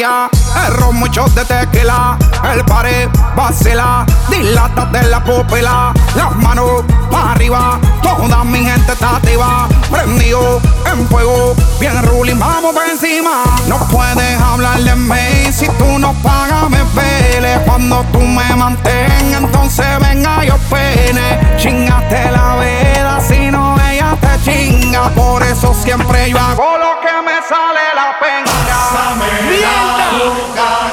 ron, 0.02 0.96
muchos 0.96 1.34
de 1.34 1.44
tequila, 1.44 2.18
el 2.52 2.64
pared, 2.64 3.08
vacila, 3.34 4.04
dilata 4.28 4.86
de 4.86 5.02
la 5.04 5.24
pupila, 5.24 5.92
las 6.14 6.36
manos 6.36 6.84
para 7.10 7.32
arriba, 7.32 7.78
toda 8.02 8.44
mi 8.44 8.64
gente 8.64 8.92
está 8.92 9.16
activa, 9.16 9.68
prendido 9.90 10.60
en 10.92 11.08
fuego, 11.08 11.54
bien 11.80 12.02
ruling, 12.02 12.38
vamos 12.38 12.74
por 12.74 12.84
encima. 12.84 13.44
No 13.68 13.78
puedes 13.88 14.40
hablar 14.40 14.78
de 14.80 14.94
mí 14.96 15.52
si 15.52 15.66
tú 15.66 15.98
no 15.98 16.12
pagas, 16.22 16.68
me 16.68 16.84
pele. 16.94 17.60
Cuando 17.64 18.04
tú 18.12 18.20
me 18.20 18.54
mantengas, 18.54 19.42
entonces 19.42 19.86
venga 20.00 20.44
yo 20.44 20.56
pene. 20.70 21.56
Chingaste 21.56 22.30
la 22.30 22.56
veda, 22.56 23.20
si 23.20 23.50
no 23.50 23.76
ella 23.90 24.16
te 24.20 24.42
chinga, 24.44 25.08
por 25.10 25.42
eso 25.42 25.74
siempre 25.74 26.30
yo 26.30 26.38
hago 26.38 26.76
lo 26.78 27.00
que 27.00 27.22
me 27.24 27.36
sale 27.48 27.80
la 27.94 28.18
penga. 28.20 28.45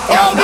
El 0.09 0.42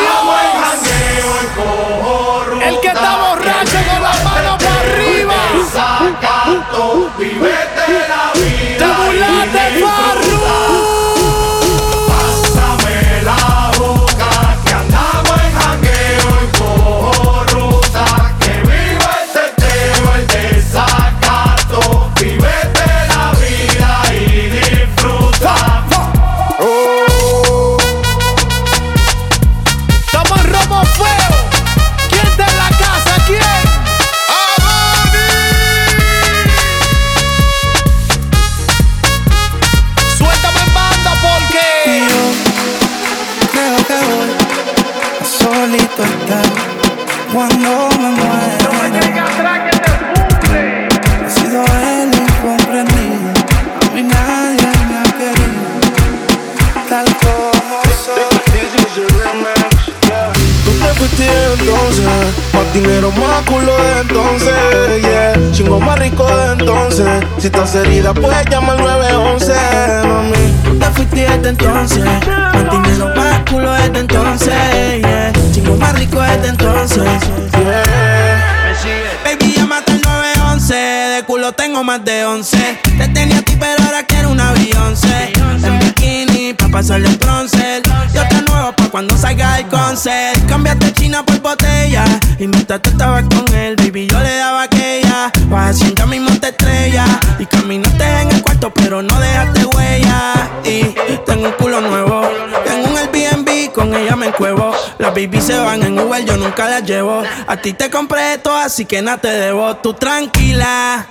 llevo. 106.80 107.24
A 107.48 107.58
ti 107.58 107.74
te 107.74 107.90
compré 107.90 108.34
esto, 108.34 108.56
así 108.56 108.86
que 108.86 109.02
nada 109.02 109.18
te 109.18 109.30
debo. 109.30 109.76
Tú 109.78 109.94
tranquila. 109.94 111.08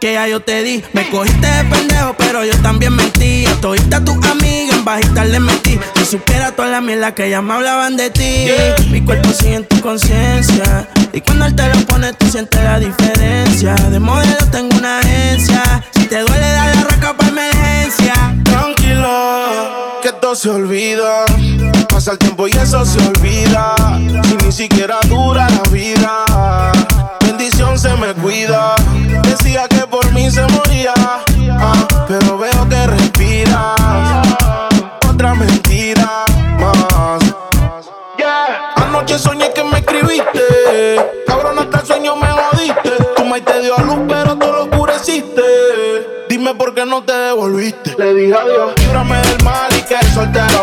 Que 0.00 0.12
ya 0.12 0.28
yo 0.28 0.40
te 0.40 0.62
di, 0.62 0.82
me 0.92 1.08
cogiste 1.10 1.46
de 1.46 1.64
pendejo, 1.64 2.14
pero 2.16 2.44
yo 2.44 2.56
también 2.62 2.94
mentí. 2.94 3.46
A 3.46 3.60
todita 3.60 4.04
tus 4.04 4.16
amigas 4.26 4.76
en 4.76 4.84
bajita 4.84 5.24
le 5.24 5.40
metí. 5.40 5.78
Si 5.96 6.04
supiera 6.04 6.52
toda 6.52 6.68
la 6.68 6.80
mierda 6.80 7.14
que 7.14 7.28
ya 7.30 7.42
me 7.42 7.54
hablaban 7.54 7.96
de 7.96 8.10
ti. 8.10 8.48
Mi 8.90 9.04
cuerpo 9.04 9.30
sigue 9.30 9.54
en 9.56 9.64
tu 9.64 9.80
conciencia. 9.80 10.88
Y 11.12 11.20
cuando 11.20 11.46
él 11.46 11.54
te 11.54 11.68
lo 11.68 11.80
pone, 11.86 12.12
tú 12.14 12.26
sientes 12.28 12.62
la 12.62 12.78
diferencia. 12.78 13.74
De 13.74 13.98
modelo 13.98 14.36
tengo 14.50 14.76
una 14.76 15.00
agencia. 15.00 15.84
Si 15.94 16.06
te 16.06 16.20
duele, 16.20 16.48
dale 16.48 16.74
la 16.74 16.84
raca 16.84 17.16
pa' 17.16 17.28
emergencia. 17.28 18.14
Tranquilo, 18.44 19.71
que 20.02 20.12
todo 20.12 20.34
se 20.34 20.50
olvida. 20.50 21.24
Pasa 21.88 22.12
el 22.12 22.18
tiempo 22.18 22.48
y 22.48 22.50
eso 22.50 22.84
se 22.84 22.98
olvida. 23.06 23.74
Si 24.24 24.44
ni 24.44 24.52
siquiera 24.52 24.98
dura 25.08 25.48
la 25.48 25.62
vida. 25.70 26.24
No 46.86 47.02
te 47.04 47.12
devolviste. 47.12 47.94
Le 47.96 48.12
dije 48.12 48.34
adiós. 48.34 48.72
Líbrame 48.76 49.16
del 49.22 49.44
mal 49.44 49.70
y 49.72 49.82
que 49.82 49.96
soltero. 50.12 50.62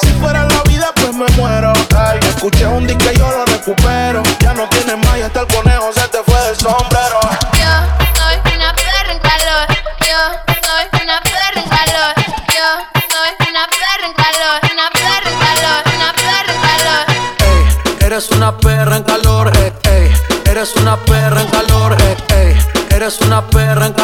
Si 0.00 0.08
fuera 0.20 0.44
la 0.44 0.62
vida, 0.62 0.92
pues 0.94 1.12
me 1.12 1.26
muero. 1.36 1.72
Ay, 1.96 2.20
escuché 2.22 2.66
un 2.66 2.86
disco 2.86 3.04
y 3.12 3.18
yo 3.18 3.28
lo 3.28 3.44
recupero. 3.44 4.22
Ya 4.38 4.54
no 4.54 4.68
tienes 4.68 4.96
más 4.98 5.18
y 5.18 5.22
hasta 5.22 5.40
el 5.40 5.46
conejo 5.48 5.92
se 5.92 6.06
te 6.08 6.22
fue 6.22 6.40
del 6.42 6.56
sombrero. 6.56 7.20
Yo 7.52 7.74
soy 8.14 8.54
una 8.54 8.72
perra 8.72 9.12
en 9.12 9.18
calor. 9.18 9.66
Yo 10.00 10.18
soy 10.62 11.02
una 11.02 11.20
perra 11.22 11.60
en 11.60 11.68
calor. 11.68 12.14
Yo 12.54 12.68
soy 13.10 13.50
una 13.50 13.66
perra 13.66 14.06
en 14.06 14.14
calor. 14.14 14.60
Una 14.72 14.90
perra 14.90 15.28
en 15.28 15.38
calor. 15.38 15.82
Una 15.96 16.12
perra 16.12 16.52
en 16.54 16.60
calor. 16.62 18.06
Eres 18.06 18.30
una 18.30 18.56
perra 18.56 18.96
en 18.96 19.02
calor, 19.02 19.52
ey, 19.56 19.72
ey. 19.90 20.12
Eres 20.46 20.76
una 20.76 20.96
perra 20.96 21.42
en 21.42 21.48
calor, 21.48 21.96
ey, 22.00 22.16
ey. 22.36 22.58
Eres 22.90 23.20
una 23.20 23.46
perra 23.46 23.86
en 23.86 23.92
calor, 23.92 23.97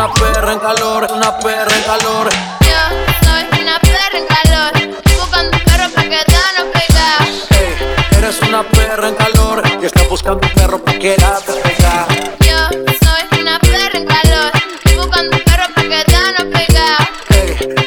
una 0.00 0.14
perra 0.14 0.52
en 0.54 0.58
calor, 0.60 1.06
una 1.14 1.38
perra 1.38 1.76
en 1.76 1.82
calor. 1.82 2.30
Yo 2.60 2.80
soy 3.22 3.60
una 3.60 3.78
perra 3.80 4.18
en 4.18 4.26
calor. 4.26 4.72
Buscando 5.18 5.58
un 5.58 5.64
perro 5.64 5.90
pa' 5.94 6.02
quedarnos 6.02 6.66
pegados. 6.72 7.28
Eres 8.16 8.40
una 8.48 8.62
perra 8.62 9.08
en 9.08 9.14
calor 9.14 9.62
y 9.82 9.84
estás 9.84 10.08
buscando 10.08 10.46
un 10.46 10.54
perro 10.54 10.82
pa' 10.82 10.92
quedarte 10.92 11.52
pegada. 11.52 12.06
Yo 12.40 12.68
soy 13.04 13.40
una 13.42 13.58
perra 13.58 13.98
en 13.98 14.06
calor. 14.06 14.52
Buscando 14.96 15.36
un 15.36 15.44
perro 15.44 15.64
pa' 15.74 15.82
quedarnos 15.82 16.58
pegados. 16.58 17.08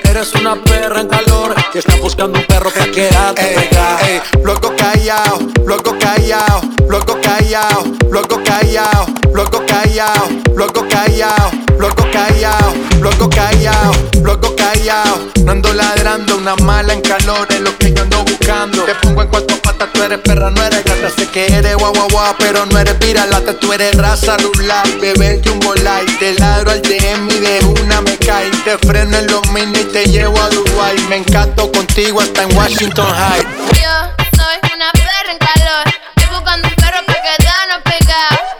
Eres 0.03 0.35
una 0.35 0.55
perra 0.55 1.01
en 1.01 1.07
calor 1.07 1.55
y 1.73 1.77
estás 1.79 1.99
buscando 1.99 2.37
un 2.37 2.45
perro 2.45 2.69
pa' 2.69 2.91
quedarte 2.91 3.43
pegada. 3.43 3.99
Ey, 4.07 4.21
loco 4.43 4.71
callao, 4.77 5.39
loco 5.65 5.97
callao, 5.97 6.61
loco 6.87 7.17
callao, 7.19 7.83
loco 8.11 8.43
callao, 8.43 9.07
loco 9.33 9.65
callao, 9.65 10.29
loco 10.55 10.85
callao, 10.87 11.62
loco 11.79 12.05
callao, 12.11 12.73
loco 13.01 13.29
callao, 13.29 13.93
loco 14.21 14.55
callao. 14.55 15.33
No 15.43 15.51
ando 15.51 15.73
ladrando, 15.73 16.37
una 16.37 16.55
mala 16.57 16.93
en 16.93 17.01
calor 17.01 17.47
es 17.49 17.59
lo 17.61 17.77
que 17.77 17.93
yo 17.93 18.03
ando 18.03 18.23
buscando. 18.23 18.83
Te 18.83 18.95
pongo 18.95 19.21
en 19.23 19.27
cuatro 19.27 19.57
patas, 19.57 19.91
tú 19.93 20.03
eres 20.03 20.19
perra, 20.19 20.49
no 20.49 20.63
eres 20.63 20.83
gata. 20.83 21.09
Sé 21.09 21.27
que 21.27 21.45
eres 21.47 21.75
guau 21.75 21.93
guau 21.93 22.07
guau, 22.09 22.35
pero 22.39 22.65
no 22.65 22.79
eres 22.79 22.97
viralata. 22.99 23.53
Tú 23.59 23.73
eres 23.73 23.95
raza 23.97 24.37
rulay, 24.37 24.97
bebé 25.01 25.41
jumbo 25.43 25.73
light. 25.75 26.19
Te 26.19 26.33
ladro 26.39 26.71
al 26.71 26.81
DM 26.81 27.29
y 27.29 27.39
de 27.39 27.59
una 27.81 28.01
me 28.01 28.17
cae. 28.17 28.49
Te 28.63 28.77
freno 28.77 29.17
en 29.17 29.27
los 29.27 29.47
mini 29.51 29.79
y 29.79 29.83
te 29.85 30.05
llevo 30.05 30.39
a 30.41 30.49
Dubai. 30.49 30.97
Me 31.09 31.17
encanto 31.17 31.71
contigo 31.71 32.21
hasta 32.21 32.43
en 32.43 32.55
Washington 32.55 33.07
High. 33.07 33.43
Yo 33.81 33.93
soy 34.37 34.75
una 34.75 34.91
perra 34.93 35.31
en 35.31 35.37
calor. 35.37 35.93
Estoy 36.15 36.35
buscando 36.35 36.67
un 36.67 36.75
perro 36.75 37.05
pa' 37.05 37.13
quedarnos 37.13 37.81
pegados. 37.83 38.52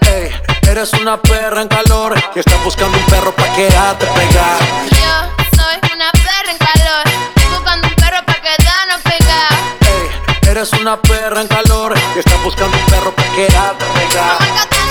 Eres 0.74 0.92
una 0.94 1.22
perra 1.22 1.62
en 1.62 1.68
calor 1.68 2.16
y 2.34 2.40
estás 2.40 2.64
buscando 2.64 2.98
un 2.98 3.06
perro 3.06 3.32
pa' 3.36 3.48
quedarte 3.54 4.08
pegada. 4.08 4.58
Yo 4.90 5.46
soy 5.56 5.78
una 5.94 6.12
perra 6.14 6.50
en 6.50 6.58
calor. 6.58 7.04
Estoy 7.36 7.52
buscando 7.54 7.88
un 7.90 7.94
perro 7.94 8.26
pa' 8.26 8.42
quedarnos 8.42 9.02
pegados. 9.04 10.50
Eres 10.50 10.74
una 10.74 11.00
perra 11.00 11.42
en 11.42 11.48
calor 11.48 11.94
y 12.16 12.18
estás 12.18 12.44
buscando 12.44 12.76
un 12.76 12.86
perro 12.88 13.12
pa' 13.16 13.36
quedarte 13.36 13.86
pegada. 13.86 14.83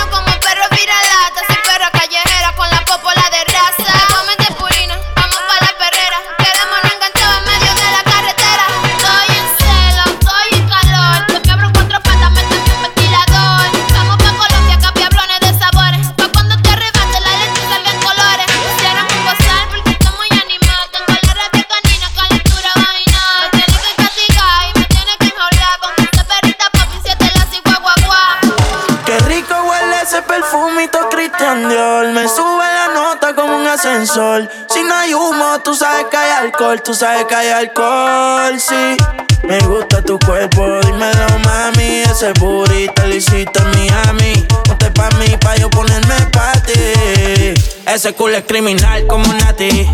Tú 36.85 36.95
sabes 36.95 37.27
que 37.27 37.35
hay 37.35 37.49
alcohol, 37.49 38.59
sí. 38.59 38.97
Me 39.45 39.59
gusta 39.61 40.03
tu 40.03 40.19
cuerpo, 40.19 40.67
dímelo 40.85 41.39
mami. 41.45 42.03
Ese 42.11 42.33
burrito 42.41 43.07
lo 43.07 43.15
hiciste 43.15 43.61
en 43.61 43.71
Miami. 43.71 44.47
Ponte 44.65 44.91
pa' 44.91 45.09
mí, 45.19 45.27
pa' 45.41 45.57
yo 45.57 45.71
ponerme 45.71 46.15
pa' 46.33 46.53
ti. 46.67 47.55
Ese 47.87 48.13
culo 48.15 48.37
es 48.37 48.45
criminal 48.45 49.07
como 49.07 49.33
Nati. 49.33 49.89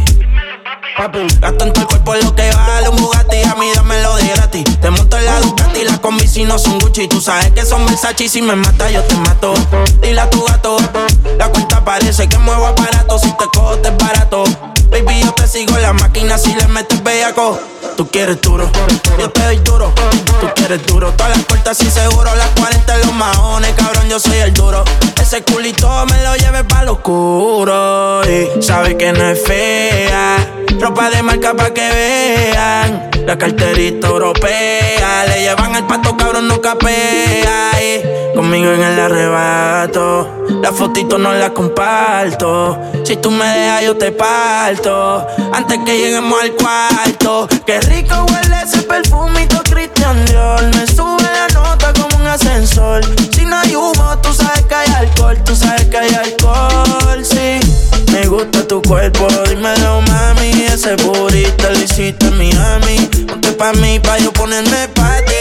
Gasto 1.40 1.64
en 1.64 1.72
tu 1.72 1.86
cuerpo 1.86 2.14
lo 2.16 2.34
que 2.34 2.50
vale 2.50 2.88
un 2.88 2.96
Bugatti 2.96 3.42
A 3.44 3.54
mí 3.54 3.70
dámelo 3.72 4.16
de 4.16 4.28
gratis 4.28 4.64
la 5.28 5.40
Ducati 5.40 5.84
Las 5.84 5.98
combi 6.00 6.26
si 6.26 6.44
no 6.44 6.58
son 6.58 6.78
Gucci. 6.78 7.08
Tú 7.08 7.20
sabes 7.20 7.50
que 7.52 7.64
son 7.64 7.86
Versace 7.86 8.24
y 8.24 8.28
Si 8.28 8.42
me 8.42 8.56
mata 8.56 8.90
yo 8.90 9.02
te 9.02 9.14
mato. 9.16 9.54
Dile 10.02 10.20
a 10.20 10.30
tu 10.30 10.44
gato 10.44 10.76
La 11.38 11.48
cuenta 11.48 11.84
parece 11.84 12.28
que 12.28 12.38
muevo 12.38 12.66
aparato. 12.66 13.18
Si 13.18 13.30
te 13.32 13.44
cojo 13.54 13.76
te 13.78 13.88
es 13.88 13.96
barato. 13.96 14.44
Baby 14.90 15.22
yo 15.22 15.32
te 15.32 15.46
sigo 15.46 15.76
la 15.78 15.92
máquina 15.92 16.38
Si 16.38 16.54
le 16.54 16.66
metes 16.68 17.02
bellaco. 17.02 17.58
Tú 17.96 18.08
quieres 18.08 18.40
duro 18.40 18.70
Yo 19.18 19.30
te 19.30 19.42
doy 19.42 19.58
duro. 19.58 19.92
Tú 20.40 20.48
quieres 20.54 20.86
duro 20.86 21.12
Todas 21.12 21.36
las 21.36 21.44
puertas 21.46 21.76
sin 21.76 21.90
seguro. 21.90 22.34
Las 22.34 22.48
40 22.58 22.94
en 22.94 23.00
los 23.02 23.14
maones 23.14 23.72
Cabrón 23.76 24.08
yo 24.08 24.18
soy 24.18 24.38
el 24.38 24.52
duro. 24.54 24.84
Ese 25.20 25.42
culito 25.42 26.06
me 26.06 26.22
lo 26.22 26.34
lleve 26.36 26.64
pa' 26.64 26.84
lo 26.84 26.92
oscuro. 26.92 28.22
Y 28.24 28.62
sabe 28.62 28.96
que 28.96 29.12
no 29.12 29.28
es 29.28 29.42
fea. 29.42 30.36
Ropa 30.80 31.10
de 31.10 31.22
marca 31.22 31.54
pa' 31.54 31.74
que 31.74 31.88
vean. 31.90 33.10
La 33.26 33.36
carterita 33.36 34.08
europea. 34.08 35.17
Le 35.26 35.40
llevan 35.40 35.74
el 35.74 35.84
pato, 35.84 36.16
cabrón, 36.16 36.46
no 36.46 36.60
capea. 36.60 37.72
Y 37.82 38.34
conmigo 38.34 38.70
en 38.70 38.82
el 38.82 39.00
arrebato. 39.00 40.44
La 40.62 40.72
fotito 40.72 41.18
no 41.18 41.32
la 41.32 41.52
comparto. 41.52 42.78
Si 43.04 43.16
tú 43.16 43.30
me 43.30 43.44
dejas, 43.44 43.82
yo 43.84 43.96
te 43.96 44.12
parto. 44.12 45.26
Antes 45.52 45.78
que 45.84 45.98
lleguemos 45.98 46.40
al 46.40 46.52
cuarto. 46.52 47.48
Qué 47.66 47.80
rico 47.80 48.14
huele 48.30 48.62
ese 48.62 48.82
perfumito 48.82 49.60
Christian 49.68 50.24
Dior. 50.26 50.62
Me 50.76 50.86
sube 50.86 51.22
la 51.22 51.48
nota 51.52 51.92
como 51.94 52.16
un 52.16 52.26
ascensor. 52.26 53.04
Si 53.32 53.44
no 53.44 53.56
hay 53.58 53.74
humo, 53.74 54.18
tú 54.22 54.32
sabes 54.32 54.62
que 54.62 54.74
hay 54.74 54.92
alcohol. 54.92 55.36
Tú 55.44 55.56
sabes 55.56 55.84
que 55.86 55.98
hay 55.98 56.14
alcohol, 56.14 57.24
sí. 57.24 57.87
Gusta 58.28 58.62
tu 58.68 58.82
cuerpo, 58.82 59.26
dímelo, 59.48 60.02
mami. 60.02 60.50
ese 60.64 60.96
burrito 60.96 61.70
lo 61.70 61.78
hiciste 61.78 62.26
en 62.26 62.36
Miami. 62.36 63.08
Ponte 63.26 63.52
pa' 63.52 63.72
mí, 63.72 63.98
pa' 64.00 64.18
yo 64.18 64.30
ponerme 64.34 64.86
pa' 64.88 65.16
ti. 65.24 65.34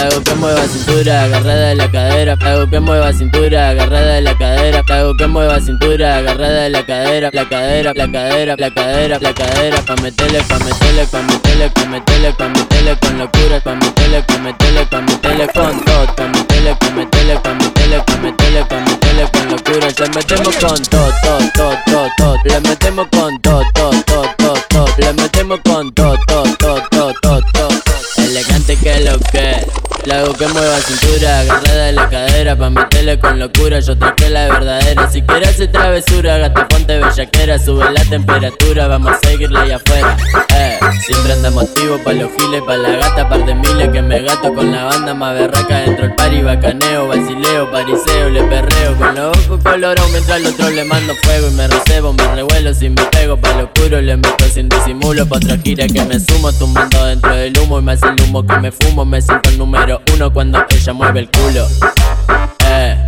Hago 0.00 0.22
que 0.22 0.34
mueva 0.34 0.62
cintura, 0.68 1.24
agarrada 1.24 1.68
de 1.70 1.74
la 1.74 1.90
cadera. 1.90 2.36
Hago 2.40 2.70
que 2.70 2.78
mueva 2.78 3.12
cintura, 3.12 3.70
agarrada 3.70 4.14
de 4.14 4.20
la 4.20 4.38
cadera. 4.38 4.82
Hago 4.88 5.16
que 5.16 5.26
mueva 5.26 5.60
cintura, 5.60 6.18
agarrada 6.18 6.62
de 6.62 6.70
la 6.70 6.86
cadera. 6.86 7.30
La 7.32 7.48
cadera, 7.48 7.92
la 7.92 8.12
cadera, 8.12 8.54
la 8.56 8.70
cadera, 8.72 9.18
la 9.20 9.34
cadera. 9.34 9.82
Pa' 9.82 9.96
meterle, 9.96 10.42
pa' 10.42 10.58
meterle, 10.60 11.06
pa' 11.06 11.22
meterle, 11.22 11.70
pa' 11.70 11.86
meterle, 11.86 12.32
pa' 12.34 12.48
meterle 12.50 12.98
con 13.00 13.18
locura. 13.18 13.60
Pa' 13.60 13.74
meterle, 13.74 14.22
pa' 14.22 14.38
meterle, 14.38 14.86
pa' 14.86 15.00
meterle 15.00 15.48
con 15.48 15.84
todo. 15.84 16.06
Pa' 16.14 16.28
meterle, 16.28 16.76
pa' 16.76 16.90
meterle, 16.90 17.34
pa' 17.40 17.54
meterle, 17.54 17.73
Le 19.74 19.80
metemos 19.80 20.56
con 20.56 20.82
todo, 20.84 21.10
todo, 21.20 21.38
todo, 21.52 21.78
todo, 21.84 22.08
todo. 22.16 22.36
Le 22.44 22.60
metemos 22.60 23.08
con 23.08 23.40
todo, 23.40 23.62
todo, 23.74 23.90
todo, 24.04 24.34
todo, 24.36 24.54
todo. 24.68 24.86
Le 24.98 25.12
metemos 25.14 25.60
con 25.64 25.92
todo, 25.92 26.16
todo, 26.28 26.44
todo, 26.58 26.82
todo, 26.90 27.12
todo, 27.20 27.40
todo. 27.52 27.68
Elegante 28.18 28.76
que 28.76 29.00
lo 29.00 29.18
que 29.18 29.53
La 30.06 30.18
hago 30.18 30.34
que 30.34 30.46
mueva 30.48 30.76
cintura 30.78 31.40
Agarrada 31.40 31.84
de 31.86 31.92
la 31.92 32.08
cadera 32.08 32.56
Pa' 32.56 32.70
meterle 32.70 33.18
con 33.18 33.38
locura 33.38 33.80
Yo 33.80 33.96
traje 33.96 34.28
la 34.30 34.48
verdadera. 34.48 35.10
Si 35.10 35.22
quieres 35.22 35.48
hacer 35.50 35.72
travesura 35.72 36.38
Gata 36.38 36.68
ponte 36.68 36.98
bellaquera 36.98 37.58
Sube 37.58 37.90
la 37.90 38.04
temperatura 38.04 38.86
Vamos 38.86 39.12
a 39.12 39.26
seguirle 39.26 39.58
allá 39.60 39.76
afuera. 39.76 40.16
Eh, 40.56 40.78
Siempre 41.06 41.32
anda 41.32 41.50
motivo 41.50 41.98
Pa' 42.04 42.12
los 42.12 42.30
giles 42.38 42.62
Pa' 42.66 42.76
la 42.76 42.90
gata 42.90 43.28
Par 43.28 43.44
de 43.46 43.54
miles 43.54 43.88
que 43.88 44.02
me 44.02 44.20
gato 44.20 44.52
Con 44.52 44.70
la 44.70 44.84
banda 44.84 45.14
más 45.14 45.34
berraca 45.34 45.78
Dentro 45.80 46.04
el 46.04 46.14
party 46.14 46.42
bacaneo 46.42 47.08
Basileo, 47.08 47.70
pariseo 47.70 48.28
Le 48.28 48.42
perreo. 48.44 48.96
Con 48.96 49.14
los 49.14 49.36
ojos 49.38 49.60
colorados 49.62 50.10
Mientras 50.10 50.36
al 50.36 50.46
otro 50.46 50.70
le 50.70 50.84
mando 50.84 51.14
fuego 51.22 51.48
Y 51.48 51.52
me 51.52 51.66
recebo 51.66 52.12
Me 52.12 52.26
revuelo 52.34 52.74
Si 52.74 52.90
me 52.90 53.02
pego 53.06 53.38
Pa' 53.38 53.54
lo 53.54 53.64
oscuro 53.64 54.00
Le 54.02 54.16
meto 54.16 54.44
sin 54.52 54.68
disimulo 54.68 55.26
Pa' 55.26 55.36
otra 55.36 55.56
gira 55.58 55.86
que 55.86 56.04
me 56.04 56.20
sumo 56.20 56.52
Tumbando 56.52 57.04
dentro 57.06 57.34
del 57.34 57.56
humo 57.58 57.78
Y 57.78 57.82
me 57.82 57.92
hace 57.92 58.06
el 58.06 58.20
humo 58.22 58.46
que 58.46 58.58
me 58.58 58.70
fumo 58.70 59.04
Me 59.06 59.22
siento 59.22 59.48
el 59.48 59.58
número 59.58 59.93
uno 60.14 60.32
cuando 60.32 60.64
ella 60.68 60.92
mueve 60.92 61.20
el 61.20 61.30
culo. 61.30 61.66
Eh, 62.66 63.06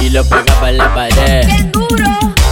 y 0.00 0.10
lo 0.10 0.24
pega 0.24 0.54
para 0.60 0.72
la 0.72 0.94
pared. 0.94 1.46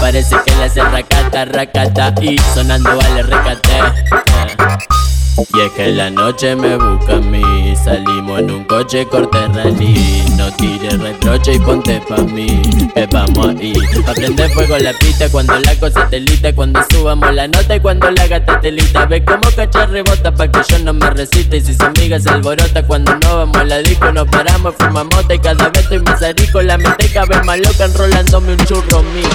Parece 0.00 0.36
que 0.44 0.54
le 0.56 0.64
hace 0.64 0.82
racata, 0.82 1.44
racata 1.44 2.14
y 2.22 2.38
sonando 2.54 2.96
vale 2.96 3.22
recate. 3.22 3.70
Eh. 3.70 4.99
Y 5.36 5.60
es 5.60 5.72
que 5.72 5.88
la 5.92 6.10
noche 6.10 6.54
me 6.56 6.76
busca 6.76 7.14
a 7.14 7.20
mí. 7.20 7.74
Salimos 7.76 8.40
en 8.40 8.50
un 8.50 8.64
coche 8.64 9.06
corte 9.06 9.38
rally. 9.48 10.24
No 10.36 10.50
tires 10.52 10.98
reproche 10.98 11.54
y 11.54 11.58
ponte 11.58 12.00
pa' 12.08 12.22
mí 12.22 12.62
Que 12.94 13.06
vamos 13.12 13.48
ahí 13.48 13.74
A 14.06 14.12
prender 14.14 14.50
fuego 14.52 14.78
la 14.78 14.92
pista 14.94 15.28
cuando 15.28 15.58
la 15.60 15.74
cosa 15.76 16.08
telita 16.08 16.54
Cuando 16.54 16.80
subamos 16.90 17.34
la 17.34 17.46
nota 17.46 17.76
y 17.76 17.80
cuando 17.80 18.10
la 18.10 18.26
gata 18.26 18.58
telita 18.58 19.04
Ve 19.04 19.22
como 19.22 19.50
cachar 19.54 19.90
rebota 19.90 20.34
pa' 20.34 20.48
que 20.48 20.60
yo 20.66 20.78
no 20.78 20.94
me 20.94 21.10
resista 21.10 21.56
Y 21.56 21.60
si 21.60 21.74
su 21.74 21.84
amiga 21.84 22.18
se 22.18 22.30
alborota 22.30 22.82
cuando 22.86 23.14
no 23.16 23.36
vamos 23.36 23.56
a 23.58 23.64
la 23.64 23.78
disco 23.78 24.10
Nos 24.12 24.28
paramos, 24.28 24.74
fumamos 24.78 25.20
y 25.28 25.38
cada 25.38 25.68
vez 25.68 25.82
estoy 25.82 26.00
más 26.00 26.20
rico. 26.36 26.62
La 26.62 26.76
mente 26.78 27.08
cada 27.12 27.26
vez 27.26 27.44
más 27.44 27.58
loca 27.58 27.84
enrolándome 27.84 28.52
un 28.52 28.58
churro 28.64 29.02
mío. 29.02 29.28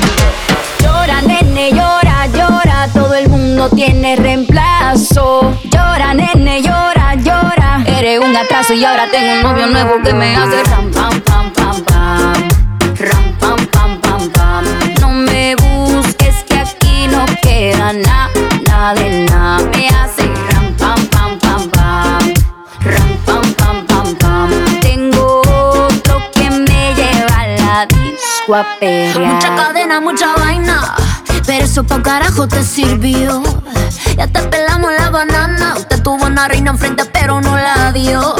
Llora, 0.81 1.21
nene, 1.21 1.71
llora, 1.71 2.27
llora. 2.27 2.87
Todo 2.93 3.13
el 3.15 3.29
mundo 3.29 3.69
tiene 3.69 4.15
reemplazo. 4.15 5.53
Llora, 5.71 5.94
nene, 6.13 6.61
llora, 6.61 7.15
llora. 7.15 7.83
Eres 7.85 8.19
un 8.19 8.35
atraso 8.35 8.73
y 8.73 8.83
ahora 8.83 9.07
tengo 9.09 9.33
un 9.33 9.41
novio 9.43 9.67
nuevo 9.67 10.01
que 10.03 10.13
me 10.13 10.35
hace 10.35 10.63
ram, 10.63 10.91
pam, 10.91 11.21
pam, 11.21 11.51
pam, 11.51 11.83
pam. 11.83 12.47
Ram, 12.99 13.33
pam, 13.39 13.67
pam, 13.67 14.01
pam, 14.01 14.29
pam. 14.29 14.65
No 14.99 15.09
me 15.09 15.55
busques 15.55 16.43
que 16.47 16.59
aquí 16.59 17.07
no 17.07 17.25
queda 17.41 17.93
nada, 17.93 18.29
nada 18.67 18.93
de 18.95 19.25
nada. 19.25 19.69
Me 19.71 19.87
hace 19.87 20.25
ram, 20.51 20.73
pam, 20.77 21.07
pam, 21.07 21.39
pam, 21.39 21.69
pam. 21.69 22.33
Ram, 22.81 23.17
pam, 23.25 23.53
pam, 23.53 23.85
pam, 23.85 24.15
pam. 24.15 24.49
Tengo 24.81 25.41
otro 25.41 26.21
que 26.33 26.49
me 26.49 26.93
lleva 26.93 27.39
a 27.39 27.47
la 27.47 27.85
disco 27.85 28.55
a. 28.55 28.65
Mucha 29.19 29.55
cadena, 29.55 30.01
mucha 30.01 30.35
vaina. 30.35 30.95
Pero 31.45 31.63
eso 31.63 31.83
pa' 31.83 32.01
carajo 32.01 32.47
te 32.47 32.63
sirvió. 32.63 33.43
Ya 34.17 34.27
te 34.27 34.41
pelamos 34.43 34.91
la 34.97 35.09
banana. 35.09 35.75
Usted 35.77 36.01
tuvo 36.01 36.25
una 36.25 36.47
reina 36.47 36.71
enfrente, 36.71 37.03
pero 37.05 37.41
no 37.41 37.55
la 37.55 37.91
dio. 37.91 38.35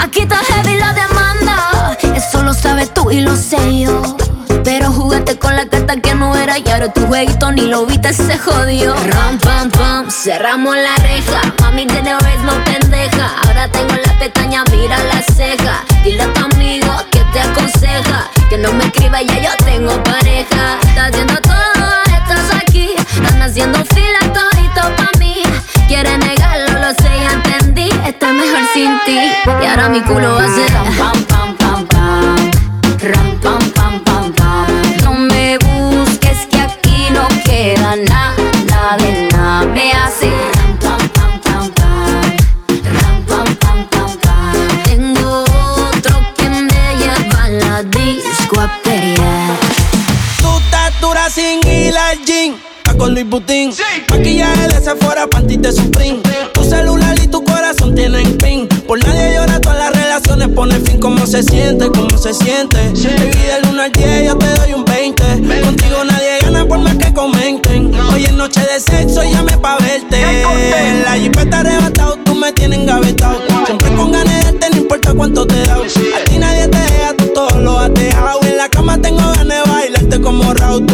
Aquí 0.00 0.20
está 0.20 0.36
heavy 0.36 0.76
la 0.78 0.92
demanda. 0.94 1.98
Eso 2.14 2.42
lo 2.42 2.54
sabes 2.54 2.92
tú 2.94 3.10
y 3.10 3.20
lo 3.20 3.36
sé 3.36 3.80
yo. 3.80 4.16
Pero 4.64 4.90
jugaste 4.90 5.38
con 5.38 5.54
la 5.56 5.66
carta 5.66 5.96
que 5.96 6.14
no 6.14 6.34
era 6.34 6.58
y 6.58 6.68
ahora 6.70 6.90
tu 6.90 7.06
jueguito 7.06 7.52
ni 7.52 7.62
lo 7.62 7.84
viste, 7.84 8.14
se 8.14 8.38
jodió. 8.38 8.94
Ram, 8.94 9.38
pam, 9.38 9.70
pam, 9.70 10.10
cerramos 10.10 10.74
la 10.74 10.96
reja. 10.96 11.40
Mami, 11.60 11.84
de 11.84 12.00
vez 12.00 12.40
no 12.44 12.52
pendeja. 12.64 13.30
Ahora 13.44 13.68
tengo 13.68 13.94
la 14.06 14.18
pestaña, 14.18 14.64
mira 14.70 14.96
la 15.04 15.20
ceja. 15.34 15.84
Dile 16.02 16.22
a 16.22 16.32
tu 16.32 16.44
amigo 16.44 16.92
que 17.10 17.20
te 17.32 17.40
aconseja. 17.40 18.30
Que 18.48 18.56
no 18.56 18.72
me 18.72 18.84
escriba, 18.84 19.20
ya 19.20 19.38
yo 19.38 19.50
tengo 19.66 20.02
pareja. 20.02 20.78
Está 20.82 21.06
haciendo 21.06 21.34
todo, 21.42 21.86
estás 22.06 22.62
aquí. 22.62 22.94
Están 22.96 23.42
haciendo 23.42 23.84
fila 23.94 24.32
todito 24.74 24.96
pa' 24.96 25.10
mí. 25.18 25.42
Quiere 25.86 26.18
negarlo, 26.18 26.78
lo 26.80 26.90
sé, 26.94 27.10
ya 27.22 27.32
entendí. 27.32 27.88
Estoy 28.06 28.32
mejor 28.32 28.62
sin 28.72 28.98
ti. 29.06 29.18
Y 29.62 29.66
ahora 29.66 29.88
mi 29.88 30.00
culo 30.02 30.38
hace 30.38 30.66
ram, 30.68 30.94
pam, 30.96 31.24
pam, 31.24 31.56
pam, 31.56 31.86
pam. 31.86 32.50
Ram, 33.02 33.38
pam, 33.40 33.70
pam, 33.70 34.00
pam, 34.00 34.32
pam. 34.32 34.66
No 35.04 35.12
me 35.12 35.58
busques 35.58 36.46
que 36.50 36.60
aquí 36.60 37.08
no 37.10 37.26
queda 37.44 37.96
nada, 37.96 38.34
nada 38.68 38.96
de 38.96 39.28
nada. 39.32 39.66
Me 39.66 39.92
hace 39.92 40.30
ram, 40.56 40.76
pam, 40.78 41.08
pam, 41.14 41.40
pam, 41.40 41.70
pam. 41.78 42.22
Ram, 42.96 43.22
pam, 43.28 43.56
pam, 43.56 43.86
pam, 43.90 44.10
pam. 44.24 44.82
Tengo 44.84 45.44
otro 45.88 46.16
que 46.36 46.48
me 46.48 46.96
lleva 47.00 47.44
a 47.44 47.48
la 47.48 47.82
disco 47.82 48.60
a 48.60 48.68
pelear. 48.82 49.58
Estás 50.38 51.00
dura 51.00 51.28
sin 51.30 51.60
ir 51.66 51.96
al 51.96 52.18
con 52.96 53.14
Luis 53.14 53.28
Butín. 53.28 53.72
Maquillaje 54.10 54.68
de 54.68 54.80
Sephora, 54.80 55.26
panty 55.26 55.56
de 55.56 55.72
Supreme. 55.72 56.20
Tu 56.52 56.64
celular 56.64 57.16
y 57.22 57.26
tu 57.26 57.42
corazón 57.44 57.94
tienen 57.94 58.36
pin. 58.38 58.68
Por 58.86 59.02
nadie 59.04 59.34
llora, 59.34 59.60
todas 59.60 59.78
las 59.78 59.92
relaciones 59.92 60.48
ponen 60.48 60.84
fin. 60.84 61.00
¿Cómo 61.00 61.26
se 61.26 61.42
siente? 61.42 61.88
¿Cómo 61.88 62.16
se 62.18 62.34
siente? 62.34 62.76
Baby, 62.76 63.30
del 63.46 63.70
1 63.70 63.82
al 63.82 63.92
10 63.92 64.26
yo 64.26 64.38
te 64.38 64.46
doy 64.46 64.72
un 64.74 64.84
20. 64.84 65.24
Contigo 65.62 66.04
nadie 66.04 66.38
gana 66.42 66.66
por 66.66 66.78
más 66.78 66.96
que 66.96 67.12
comenten. 67.12 67.92
Hoy 68.12 68.24
es 68.24 68.32
noche 68.32 68.60
de 68.60 68.80
sexo, 68.80 69.22
llame 69.22 69.56
pa' 69.58 69.78
verte. 69.78 70.42
La 71.04 71.12
jipeta 71.14 71.60
arrebatado, 71.60 72.18
tú 72.24 72.34
me 72.34 72.52
tienes 72.52 72.80
engavetado. 72.80 73.40
Siempre 73.66 73.94
con 73.94 74.12
ganas 74.12 74.34
de 74.34 74.52
darte, 74.52 74.70
no 74.70 74.76
importa 74.76 75.14
cuánto 75.14 75.46
te 75.46 75.62
da. 75.64 75.74
A 75.76 76.24
ti 76.24 76.38
nadie 76.38 76.68
te 76.68 76.78
deja, 76.78 77.14
tú 77.16 77.26
todo 77.34 77.58
lo 77.60 77.78
has 77.78 77.92
dejado. 77.94 78.40
En 78.42 78.56
la 78.56 78.68
cama 78.68 78.98
tengo 78.98 79.20
ganas 79.20 79.48
de 79.48 79.70
bailarte 79.70 80.20
como 80.20 80.52
Raúl. 80.54 80.93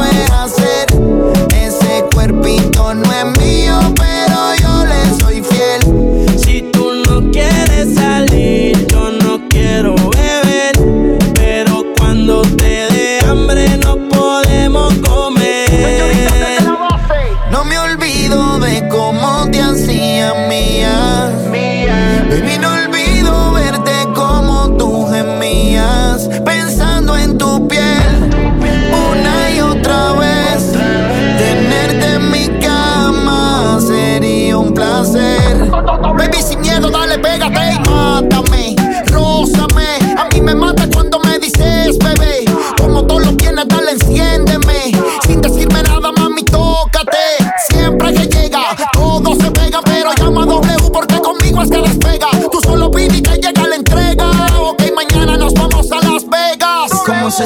lo 0.00 0.26
sabes 0.26 0.39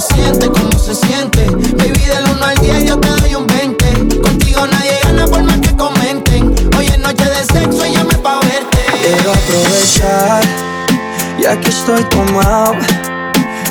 se 0.01 0.15
siente, 0.15 0.49
cómo 0.49 0.73
se 0.73 0.93
siente. 0.93 1.47
Baby, 1.51 2.01
del 2.01 2.25
1 2.29 2.45
al 2.45 2.59
10 2.59 2.85
yo 2.85 2.99
te 2.99 3.09
doy 3.09 3.35
un 3.37 3.47
20. 3.47 4.21
Contigo 4.21 4.67
nadie 4.67 4.99
gana 5.05 5.27
por 5.27 5.43
más 5.45 5.59
que 5.59 5.77
comenten. 5.77 6.53
Hoy 6.77 6.87
es 6.87 6.99
noche 6.99 7.25
de 7.25 7.45
sexo 7.45 7.87
y 7.87 7.93
llame 7.93 8.15
pa' 8.15 8.41
verte. 8.41 8.79
Quiero 9.01 9.33
aprovechar, 9.33 10.43
ya 11.41 11.61
que 11.61 11.69
estoy 11.69 12.03
tomado. 12.05 12.75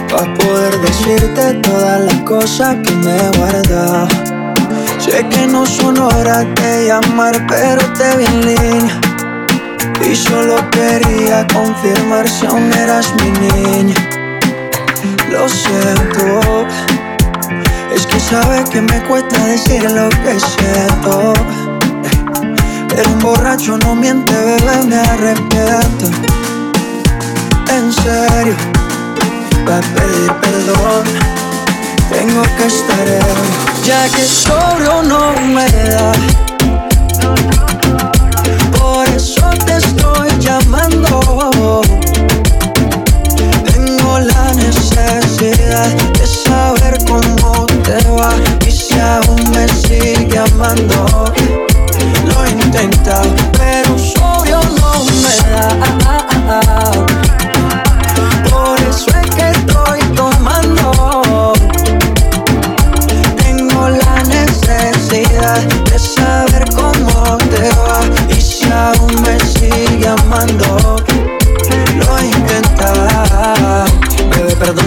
Pa' 0.09 0.33
poder 0.35 0.79
decirte 0.79 1.55
todas 1.55 1.99
las 1.99 2.19
cosas 2.21 2.77
que 2.85 2.91
me 2.91 3.17
he 3.17 3.37
guardado. 3.37 4.07
Sé 4.99 5.27
que 5.27 5.45
no 5.47 5.65
son 5.65 5.97
horas 5.99 6.45
de 6.55 6.87
llamar, 6.87 7.45
pero 7.47 7.81
te 7.93 8.17
vi 8.17 8.25
en 8.25 8.45
línea. 8.45 9.01
Y 10.09 10.15
solo 10.15 10.55
quería 10.71 11.45
confirmar 11.53 12.29
si 12.29 12.45
aún 12.45 12.71
eras 12.71 13.13
mi 13.15 13.31
niña. 13.31 14.12
Lo 15.33 15.49
siento, 15.49 16.67
es 17.91 18.05
que 18.05 18.19
sabes 18.19 18.69
que 18.69 18.79
me 18.79 19.01
cuesta 19.05 19.35
decir 19.45 19.83
lo 19.89 20.07
que 20.09 20.39
siento. 20.39 21.33
Pero 22.87 23.09
un 23.09 23.19
borracho 23.19 23.79
no 23.79 23.95
miente, 23.95 24.31
bebé, 24.31 24.83
me 24.85 24.97
arrepiento. 24.97 26.05
En 27.67 27.91
serio, 27.91 28.55
para 29.65 29.81
pedir 29.81 30.31
perdón, 30.33 31.03
tengo 32.11 32.43
que 32.55 32.67
estar 32.67 33.07
ebrio, 33.07 33.33
ya 33.83 34.07
que 34.09 34.23
sobrio 34.27 35.01
no 35.01 35.33
me 35.47 35.65
da. 35.65 36.11
Por 38.77 39.07
eso 39.07 39.49
te 39.65 39.77
estoy 39.77 40.29
llamando. 40.39 41.42
Necesidad 45.73 46.13
de 46.13 46.27
saber 46.27 46.97
cómo 47.05 47.65
te 47.83 47.97
va 48.11 48.33
y 48.65 48.71
si 48.71 48.99
aún 48.99 49.51
me 49.51 49.67
sigue 49.67 50.37
amando. 50.37 51.25
Lo 52.25 52.45
he 52.45 52.51
intentado, 52.51 53.33
pero 53.57 53.97
sobrio 53.97 54.61
no 54.79 55.03
me 55.05 55.35
da. 55.49 57.12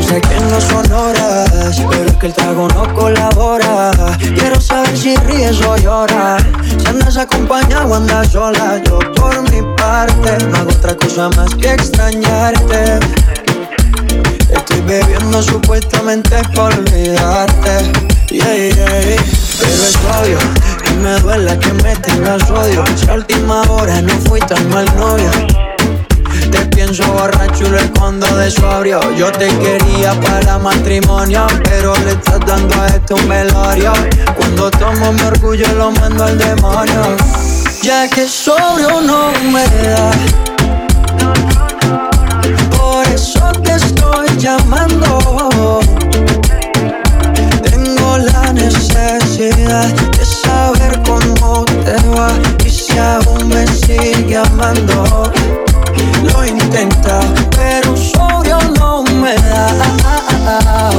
Sé 0.07 0.21
que 0.21 0.41
no 0.41 0.61
son 0.61 0.93
horas, 0.93 1.83
pero 1.91 2.07
es 2.07 2.17
que 2.17 2.27
el 2.27 2.35
trago 2.35 2.69
no 2.69 2.95
colabora. 2.95 3.91
Quiero 4.19 4.61
saber 4.61 4.97
si 4.97 5.17
ríes 5.17 5.61
o 5.63 5.77
lloras. 5.77 6.43
Si 6.79 6.87
andas 6.87 7.17
acompañado 7.17 7.89
o 7.89 7.95
andas 7.95 8.31
sola, 8.31 8.81
yo 8.85 8.99
por 9.15 9.43
mi 9.51 9.63
parte 9.77 10.45
no 10.47 10.57
hago 10.59 10.71
otra 10.71 10.97
cosa 10.97 11.29
más 11.31 11.55
que 11.55 11.73
extrañarte. 11.73 13.01
Estoy 14.49 14.81
bebiendo 14.83 15.43
supuestamente 15.43 16.37
por 16.55 16.73
olvidarte. 16.73 17.93
Yeah, 18.31 18.55
yeah. 18.55 19.17
Pero 19.59 19.71
es 19.71 19.99
obvio 20.21 20.39
que 20.85 20.91
me 20.93 21.19
duela 21.21 21.59
que 21.59 21.73
me 21.73 21.97
tengas 21.97 22.49
odio. 22.51 22.85
Si 22.97 23.09
a 23.09 23.15
última 23.15 23.63
hora 23.71 24.01
no 24.03 24.15
fui 24.29 24.41
tan 24.41 24.69
mal 24.71 24.87
novio. 24.97 25.66
Te 26.51 26.67
pienso 26.67 27.05
borracho 27.13 27.67
y 27.67 27.71
lo 27.71 27.79
escondo 27.79 28.27
de 28.37 28.51
sobrio. 28.51 29.01
Yo 29.17 29.31
te 29.33 29.49
quería 29.59 30.13
para 30.21 30.59
matrimonio, 30.59 31.47
pero 31.65 31.95
le 32.05 32.13
estás 32.13 32.41
dando 32.47 32.81
a 32.81 32.87
esto 32.89 33.15
un 33.17 33.29
velorio. 33.29 33.93
Cuando 34.37 34.71
tomo 34.71 35.13
mi 35.13 35.23
orgullo 35.23 35.67
lo 35.75 35.91
mando 35.93 36.25
al 36.25 36.39
demonio. 36.39 37.17
Ya 37.83 38.09
que 38.09 38.29
sobrio 38.29 39.01
no 39.01 39.33
me 39.51 39.65
da. 39.89 40.11
Por 42.77 43.07
eso 43.09 43.53
te 43.63 43.75
estoy 43.75 44.29
llamando. 44.39 45.81
Tengo 47.63 48.19
la 48.19 48.53
necesidad 48.53 49.93
de 50.17 50.25
saber 50.25 51.01
cómo 51.05 51.65
te 51.65 51.97
va 52.09 52.31
y 52.65 52.71
si 52.71 52.99
aún 52.99 53.49
me 53.49 53.67
sigue 53.67 54.37
amando. 54.37 55.33
Lo 56.33 56.45
intenta, 56.45 57.21
pero 57.57 57.97
sobrio 57.97 58.59
no 58.79 59.03
me 59.03 59.35
da. 59.35 60.91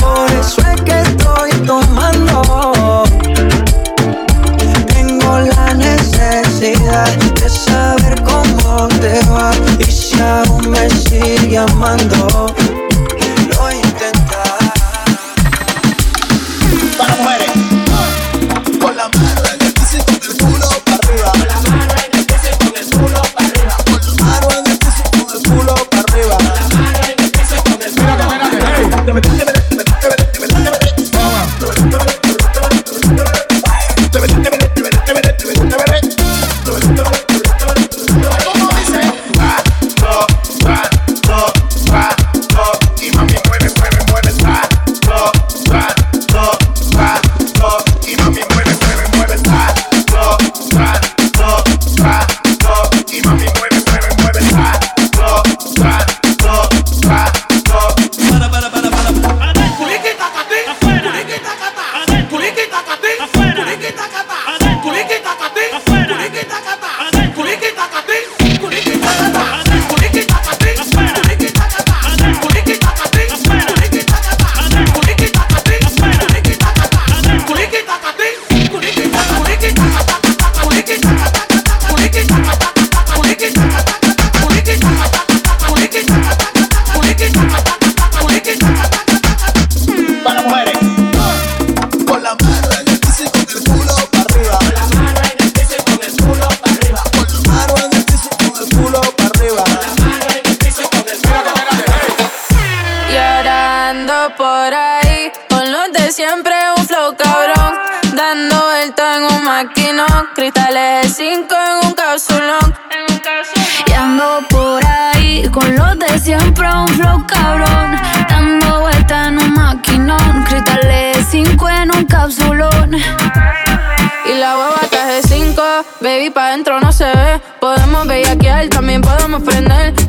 Por 0.00 0.30
eso 0.32 0.62
es 0.72 0.80
que 0.82 1.00
estoy 1.00 1.50
tomando. 1.66 3.04
Tengo 4.86 5.38
la 5.38 5.74
necesidad 5.74 7.08
de 7.40 7.48
saber 7.48 8.22
cómo 8.22 8.88
te 9.00 9.20
va 9.30 9.50
y 9.78 9.84
si 9.84 10.20
aún 10.20 10.70
me 10.70 10.88
sigue 10.90 11.58
amando. 11.58 12.54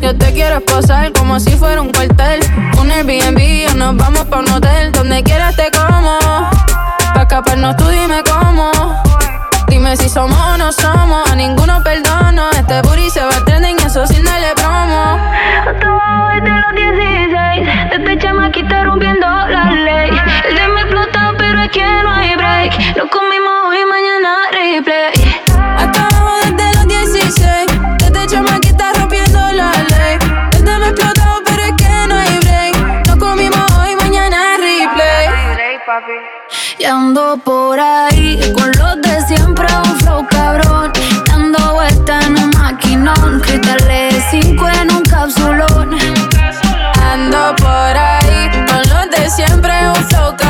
Yo 0.09 0.17
te 0.17 0.33
quiero 0.33 0.57
esposar 0.57 1.13
como 1.13 1.39
si 1.39 1.51
fuera 1.51 1.79
un 1.81 1.91
cuartel. 1.91 2.39
Un 2.81 2.89
Airbnb 2.89 3.69
o 3.69 3.75
nos 3.75 3.95
vamos 3.95 4.25
pa' 4.25 4.39
un 4.39 4.49
hotel. 4.49 4.91
Donde 4.91 5.21
quieras 5.21 5.55
te 5.55 5.69
como. 5.69 6.17
Pa' 7.13 7.21
escaparnos 7.21 7.77
tú 7.77 7.87
dime 7.89 8.23
cómo. 8.23 8.71
Dime 9.67 9.95
si 9.97 10.09
somos 10.09 10.35
o 10.35 10.57
no 10.57 10.71
somos. 10.71 11.29
A 11.29 11.35
ninguno 11.35 11.83
perdono. 11.83 12.49
Este 12.57 12.81
booty 12.81 13.11
se 13.11 13.21
va 13.21 13.29
a 13.29 13.45
Y 36.77 36.85
ando 36.85 37.37
por 37.43 37.79
ahí 37.79 38.39
con 38.53 38.71
los 38.71 39.01
de 39.01 39.21
siempre, 39.27 39.67
un 39.85 39.99
flow 39.99 40.25
cabrón. 40.29 40.91
Dando 41.27 41.73
vueltas 41.73 42.25
en 42.25 42.37
un 42.37 42.49
maquinón. 42.51 43.41
Cristales 43.41 44.23
5 44.31 44.69
en 44.81 44.91
un 44.91 45.03
capsulón. 45.03 45.97
Ando 47.11 47.55
por 47.57 47.97
ahí 47.97 48.49
con 48.65 48.81
los 48.89 49.09
de 49.11 49.29
siempre, 49.29 49.73
un 49.89 49.95
flow 50.05 50.35
cabrón. 50.37 50.48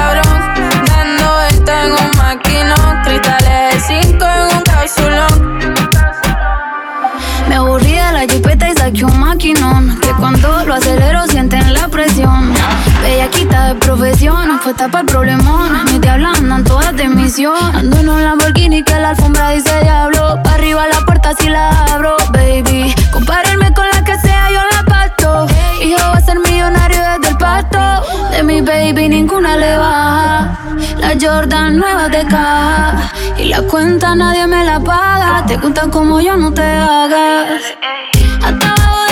Profesión, 13.95 14.59
fue 14.61 14.75
tapa 14.75 14.99
el 14.99 15.07
problemón. 15.07 15.85
Mis 15.85 15.99
diablas 15.99 16.37
andan 16.37 16.63
todas 16.63 16.95
de 16.95 17.09
misión. 17.09 17.57
Ando 17.73 17.97
en 17.97 18.09
un 18.09 18.23
Lamborghini 18.23 18.83
que 18.83 18.93
la 18.99 19.09
alfombra 19.09 19.49
dice 19.49 19.81
diablo. 19.81 20.39
Pa' 20.43 20.53
arriba 20.53 20.85
la 20.87 21.01
puerta 21.07 21.33
si 21.33 21.49
la 21.49 21.69
abro, 21.85 22.15
baby. 22.31 22.93
Compararme 23.11 23.73
con 23.73 23.87
la 23.91 24.03
que 24.03 24.15
sea, 24.19 24.51
yo 24.51 24.61
la 24.73 24.83
parto. 24.83 25.47
Hijo 25.83 25.97
va 25.97 26.17
a 26.17 26.21
ser 26.21 26.37
millonario 26.39 26.99
desde 27.13 27.29
el 27.29 27.37
pasto. 27.37 27.79
De 28.29 28.43
mi 28.43 28.61
baby 28.61 29.09
ninguna 29.09 29.57
le 29.57 29.75
baja. 29.75 30.59
La 30.99 31.13
Jordan 31.19 31.77
nueva 31.77 32.09
de 32.09 32.27
caja. 32.27 33.11
Y 33.39 33.45
la 33.45 33.63
cuenta 33.63 34.13
nadie 34.13 34.45
me 34.45 34.65
la 34.65 34.79
paga. 34.79 35.43
Te 35.47 35.57
cuentan 35.57 35.89
como 35.89 36.21
yo 36.21 36.37
no 36.37 36.53
te 36.53 36.61
hagas. 36.61 37.63
Hasta 38.43 38.67
abajo 38.67 39.08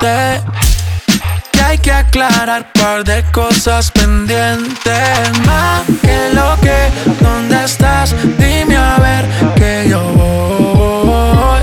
verte. 0.00 0.44
Que 1.52 1.60
hay 1.60 1.78
que 1.78 1.92
aclarar 1.92 2.72
par 2.72 3.04
de 3.04 3.22
cosas 3.32 3.90
pendientes. 3.90 5.38
Más 5.44 5.82
que 6.02 6.30
lo 6.34 6.56
que, 6.60 7.24
¿dónde 7.24 7.64
estás? 7.64 8.14
Dime 8.38 8.76
a 8.76 8.98
ver 8.98 9.54
que 9.54 9.88
yo 9.88 10.02
voy. 10.02 11.60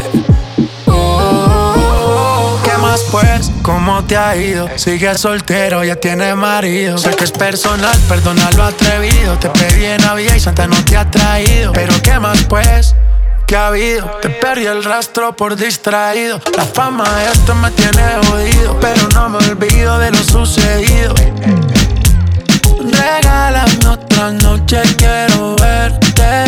Oh, 0.87 2.59
¿Qué 2.63 2.77
más 2.77 3.01
pues? 3.11 3.51
¿Cómo 3.61 4.03
te 4.03 4.17
ha 4.17 4.35
ido? 4.35 4.67
Sigues 4.77 5.19
soltero, 5.19 5.83
ya 5.83 5.95
tienes 5.95 6.35
marido. 6.35 6.97
Sé 6.97 7.11
que 7.11 7.25
es 7.25 7.31
personal, 7.31 7.97
perdona 8.07 8.49
lo 8.51 8.63
atrevido. 8.63 9.37
Te 9.37 9.49
pedí 9.49 9.85
en 9.85 10.01
Navidad 10.01 10.35
y 10.35 10.39
Santa 10.39 10.67
no 10.67 10.83
te 10.85 10.97
ha 10.97 11.09
traído. 11.09 11.71
Pero 11.73 11.93
¿qué 12.01 12.19
más 12.19 12.43
pues? 12.45 12.95
¿Qué 13.53 13.57
ha 13.57 13.67
habido? 13.67 14.09
Te 14.19 14.31
perdí 14.31 14.65
el 14.65 14.83
rastro 14.83 15.35
por 15.35 15.55
distraído. 15.55 16.41
La 16.57 16.63
fama 16.65 17.03
de 17.19 17.31
esto 17.33 17.53
me 17.53 17.69
tiene 17.69 18.01
jodido. 18.25 18.79
Pero 18.79 19.07
no 19.09 19.29
me 19.29 19.37
olvido 19.37 19.99
de 19.99 20.09
lo 20.09 20.17
sucedido. 20.17 21.13
Regálame 22.79 23.87
otra 23.87 24.31
noche, 24.31 24.81
quiero 24.97 25.55
verte. 25.57 26.45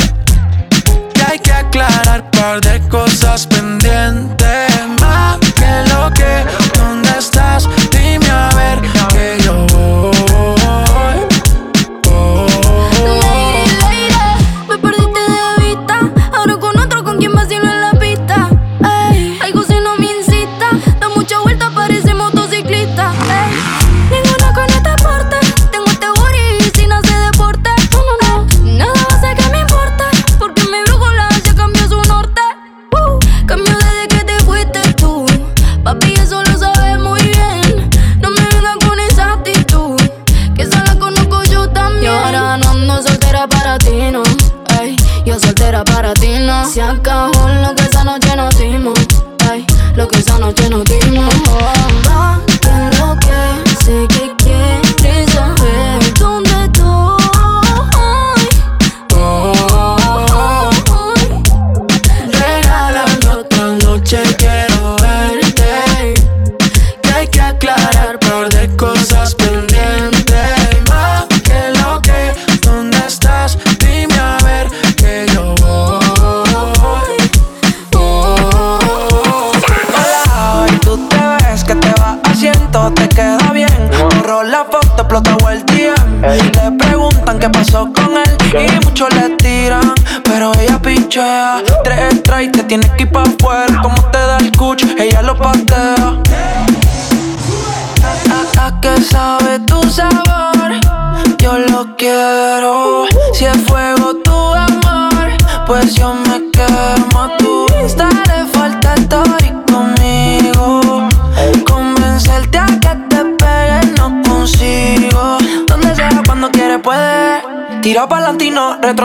Y 1.13 1.31
hay 1.31 1.37
que 1.37 1.51
aclarar 1.51 2.27
par 2.31 2.59
de 2.61 2.79
cosas 2.89 3.45
pendientes. 3.45 4.71
Más 4.99 5.37
que 5.37 5.93
lo 5.93 6.11
que, 6.11 6.43
¿dónde 6.79 7.19
estás? 7.19 7.69
Dime 7.91 8.31
a 8.31 8.49
ver 8.55 8.81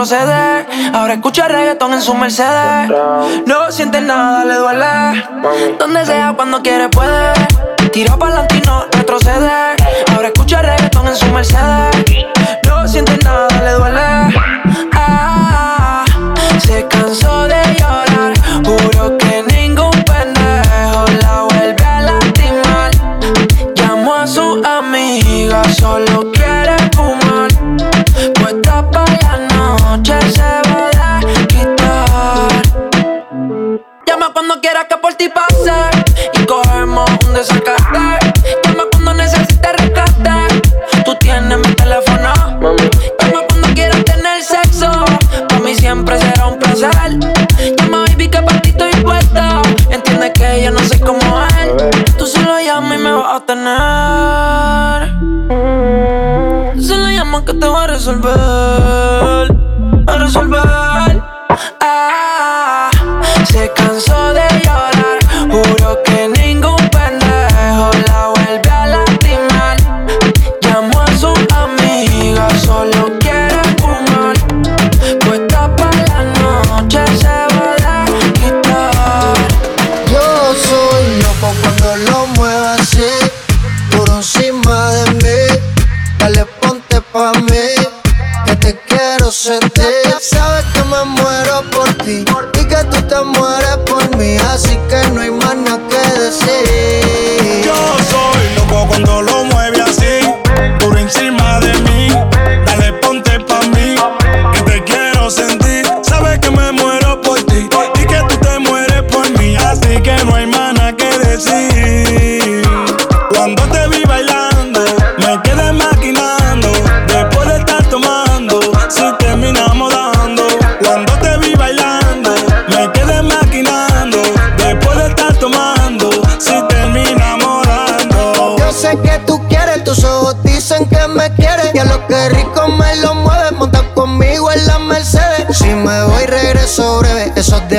Ahora 0.01 1.13
escucha 1.13 1.47
reggaetón 1.47 1.93
en 1.93 2.01
su 2.01 2.15
Mercedes. 2.15 2.89
No 3.45 3.71
siente 3.71 4.01
nada, 4.01 4.43
le 4.45 4.55
duele. 4.55 5.77
Donde 5.77 6.03
sea, 6.07 6.33
cuando 6.35 6.63
quiere 6.63 6.89
puede. 6.89 7.33
Tira 7.93 8.17
para 8.17 8.47
no 8.65 8.87
retrocede. 8.91 9.75
Ahora 10.15 10.29
escucha 10.29 10.63
reggaetón 10.63 11.07
en 11.07 11.15
su 11.15 11.27
Mercedes. 11.27 12.25
No 12.67 12.87
siente 12.87 13.15
nada, 13.23 13.47
le 13.63 13.71
duele. 13.73 14.10
ti 35.21 35.29
pasar 35.29 35.93
y 36.33 36.45
cogemos 36.45 37.07
un 37.27 37.33
desacate. 37.35 38.33
Llama 38.63 38.83
cuando 38.91 39.13
necesites 39.13 39.71
rescate. 39.77 40.61
Tú 41.05 41.13
tienes 41.19 41.57
mi 41.59 41.75
teléfono. 41.75 42.33
Llama 43.19 43.41
cuando 43.47 43.67
quieras 43.75 44.03
tener 44.03 44.41
sexo. 44.41 44.89
Para 45.47 45.59
mí 45.59 45.75
siempre 45.75 46.17
será 46.19 46.47
un 46.47 46.57
placer. 46.57 47.19
Llama 47.77 48.05
baby 48.07 48.29
que 48.29 48.41
para 48.41 48.61
ti 48.61 48.69
estoy 48.69 48.91
puesta. 49.03 49.61
Entiende 49.91 50.33
que 50.33 50.63
yo 50.63 50.71
no 50.71 50.79
soy 50.79 50.99
como 50.99 51.21
él. 51.59 51.69
Tú 52.17 52.25
solo 52.25 52.59
llama 52.59 52.95
y 52.95 52.97
me 52.97 53.11
vas 53.11 53.41
a 53.41 53.45
tener. 53.45 55.11
Solo 56.81 57.11
llama 57.11 57.45
que 57.45 57.53
te 57.53 57.67
voy 57.67 57.83
a 57.83 57.87
resolver. 57.87 58.50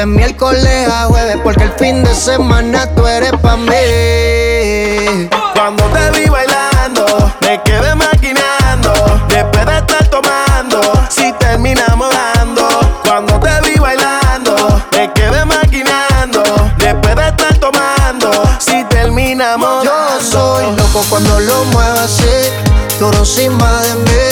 de 0.02 0.06
miércoles 0.06 0.88
a 0.88 1.04
jueves, 1.04 1.36
porque 1.44 1.62
el 1.62 1.72
fin 1.74 2.02
de 2.02 2.12
semana 2.12 2.92
tú 2.96 3.06
eres 3.06 3.30
pa' 3.40 3.56
mí. 3.56 5.28
Cuando 5.54 5.84
te 5.84 6.10
vi 6.18 6.28
bailando, 6.28 7.04
me 7.40 7.62
quedé 7.62 7.94
maquinando, 7.94 8.92
después 9.28 9.64
de 9.64 9.78
estar 9.78 10.04
tomando, 10.08 10.80
si 11.08 11.32
terminamos 11.34 12.12
dando. 12.34 12.68
Cuando 13.04 13.38
te 13.38 13.50
vi 13.60 13.78
bailando, 13.78 14.82
me 14.90 15.12
quedé 15.12 15.44
maquinando, 15.44 16.42
después 16.78 17.14
de 17.14 17.28
estar 17.28 17.56
tomando, 17.58 18.32
si 18.58 18.82
terminamos 18.84 19.84
Yo 19.84 20.20
soy 20.20 20.64
loco 20.74 21.04
cuando 21.10 21.38
lo 21.38 21.64
muevo 21.66 22.00
así, 22.00 22.50
tú 22.98 23.08
encima 23.18 23.82
de 23.82 23.94
mí, 23.94 24.24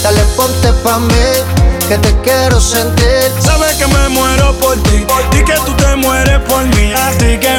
dale 0.00 0.22
ponte 0.36 0.72
pa' 0.84 1.00
mí, 1.00 1.28
que 1.88 1.98
te 1.98 2.14
quiero 2.22 2.60
sentir. 2.60 3.32
plastic 7.08 7.57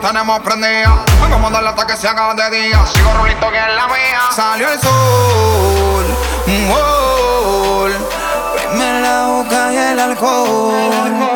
tenemos 0.00 0.40
prendida. 0.40 1.04
Vamos 1.20 1.50
a 1.50 1.54
darle 1.54 1.68
hasta 1.70 1.86
que 1.86 1.96
se 1.96 2.08
haga 2.08 2.34
de 2.34 2.50
día. 2.50 2.84
Sigo 2.86 3.12
rulito 3.14 3.50
que 3.50 3.58
es 3.58 3.74
la 3.74 3.86
mía. 3.86 4.20
Salió 4.34 4.72
el 4.72 4.80
sol, 4.80 6.04
un 6.46 6.68
gol. 6.68 7.96
Prende 8.54 9.00
la 9.00 9.26
boca 9.26 9.72
y 9.72 9.76
el 9.76 10.00
alcohol. 10.00 10.74
Impréndelo, 10.74 11.35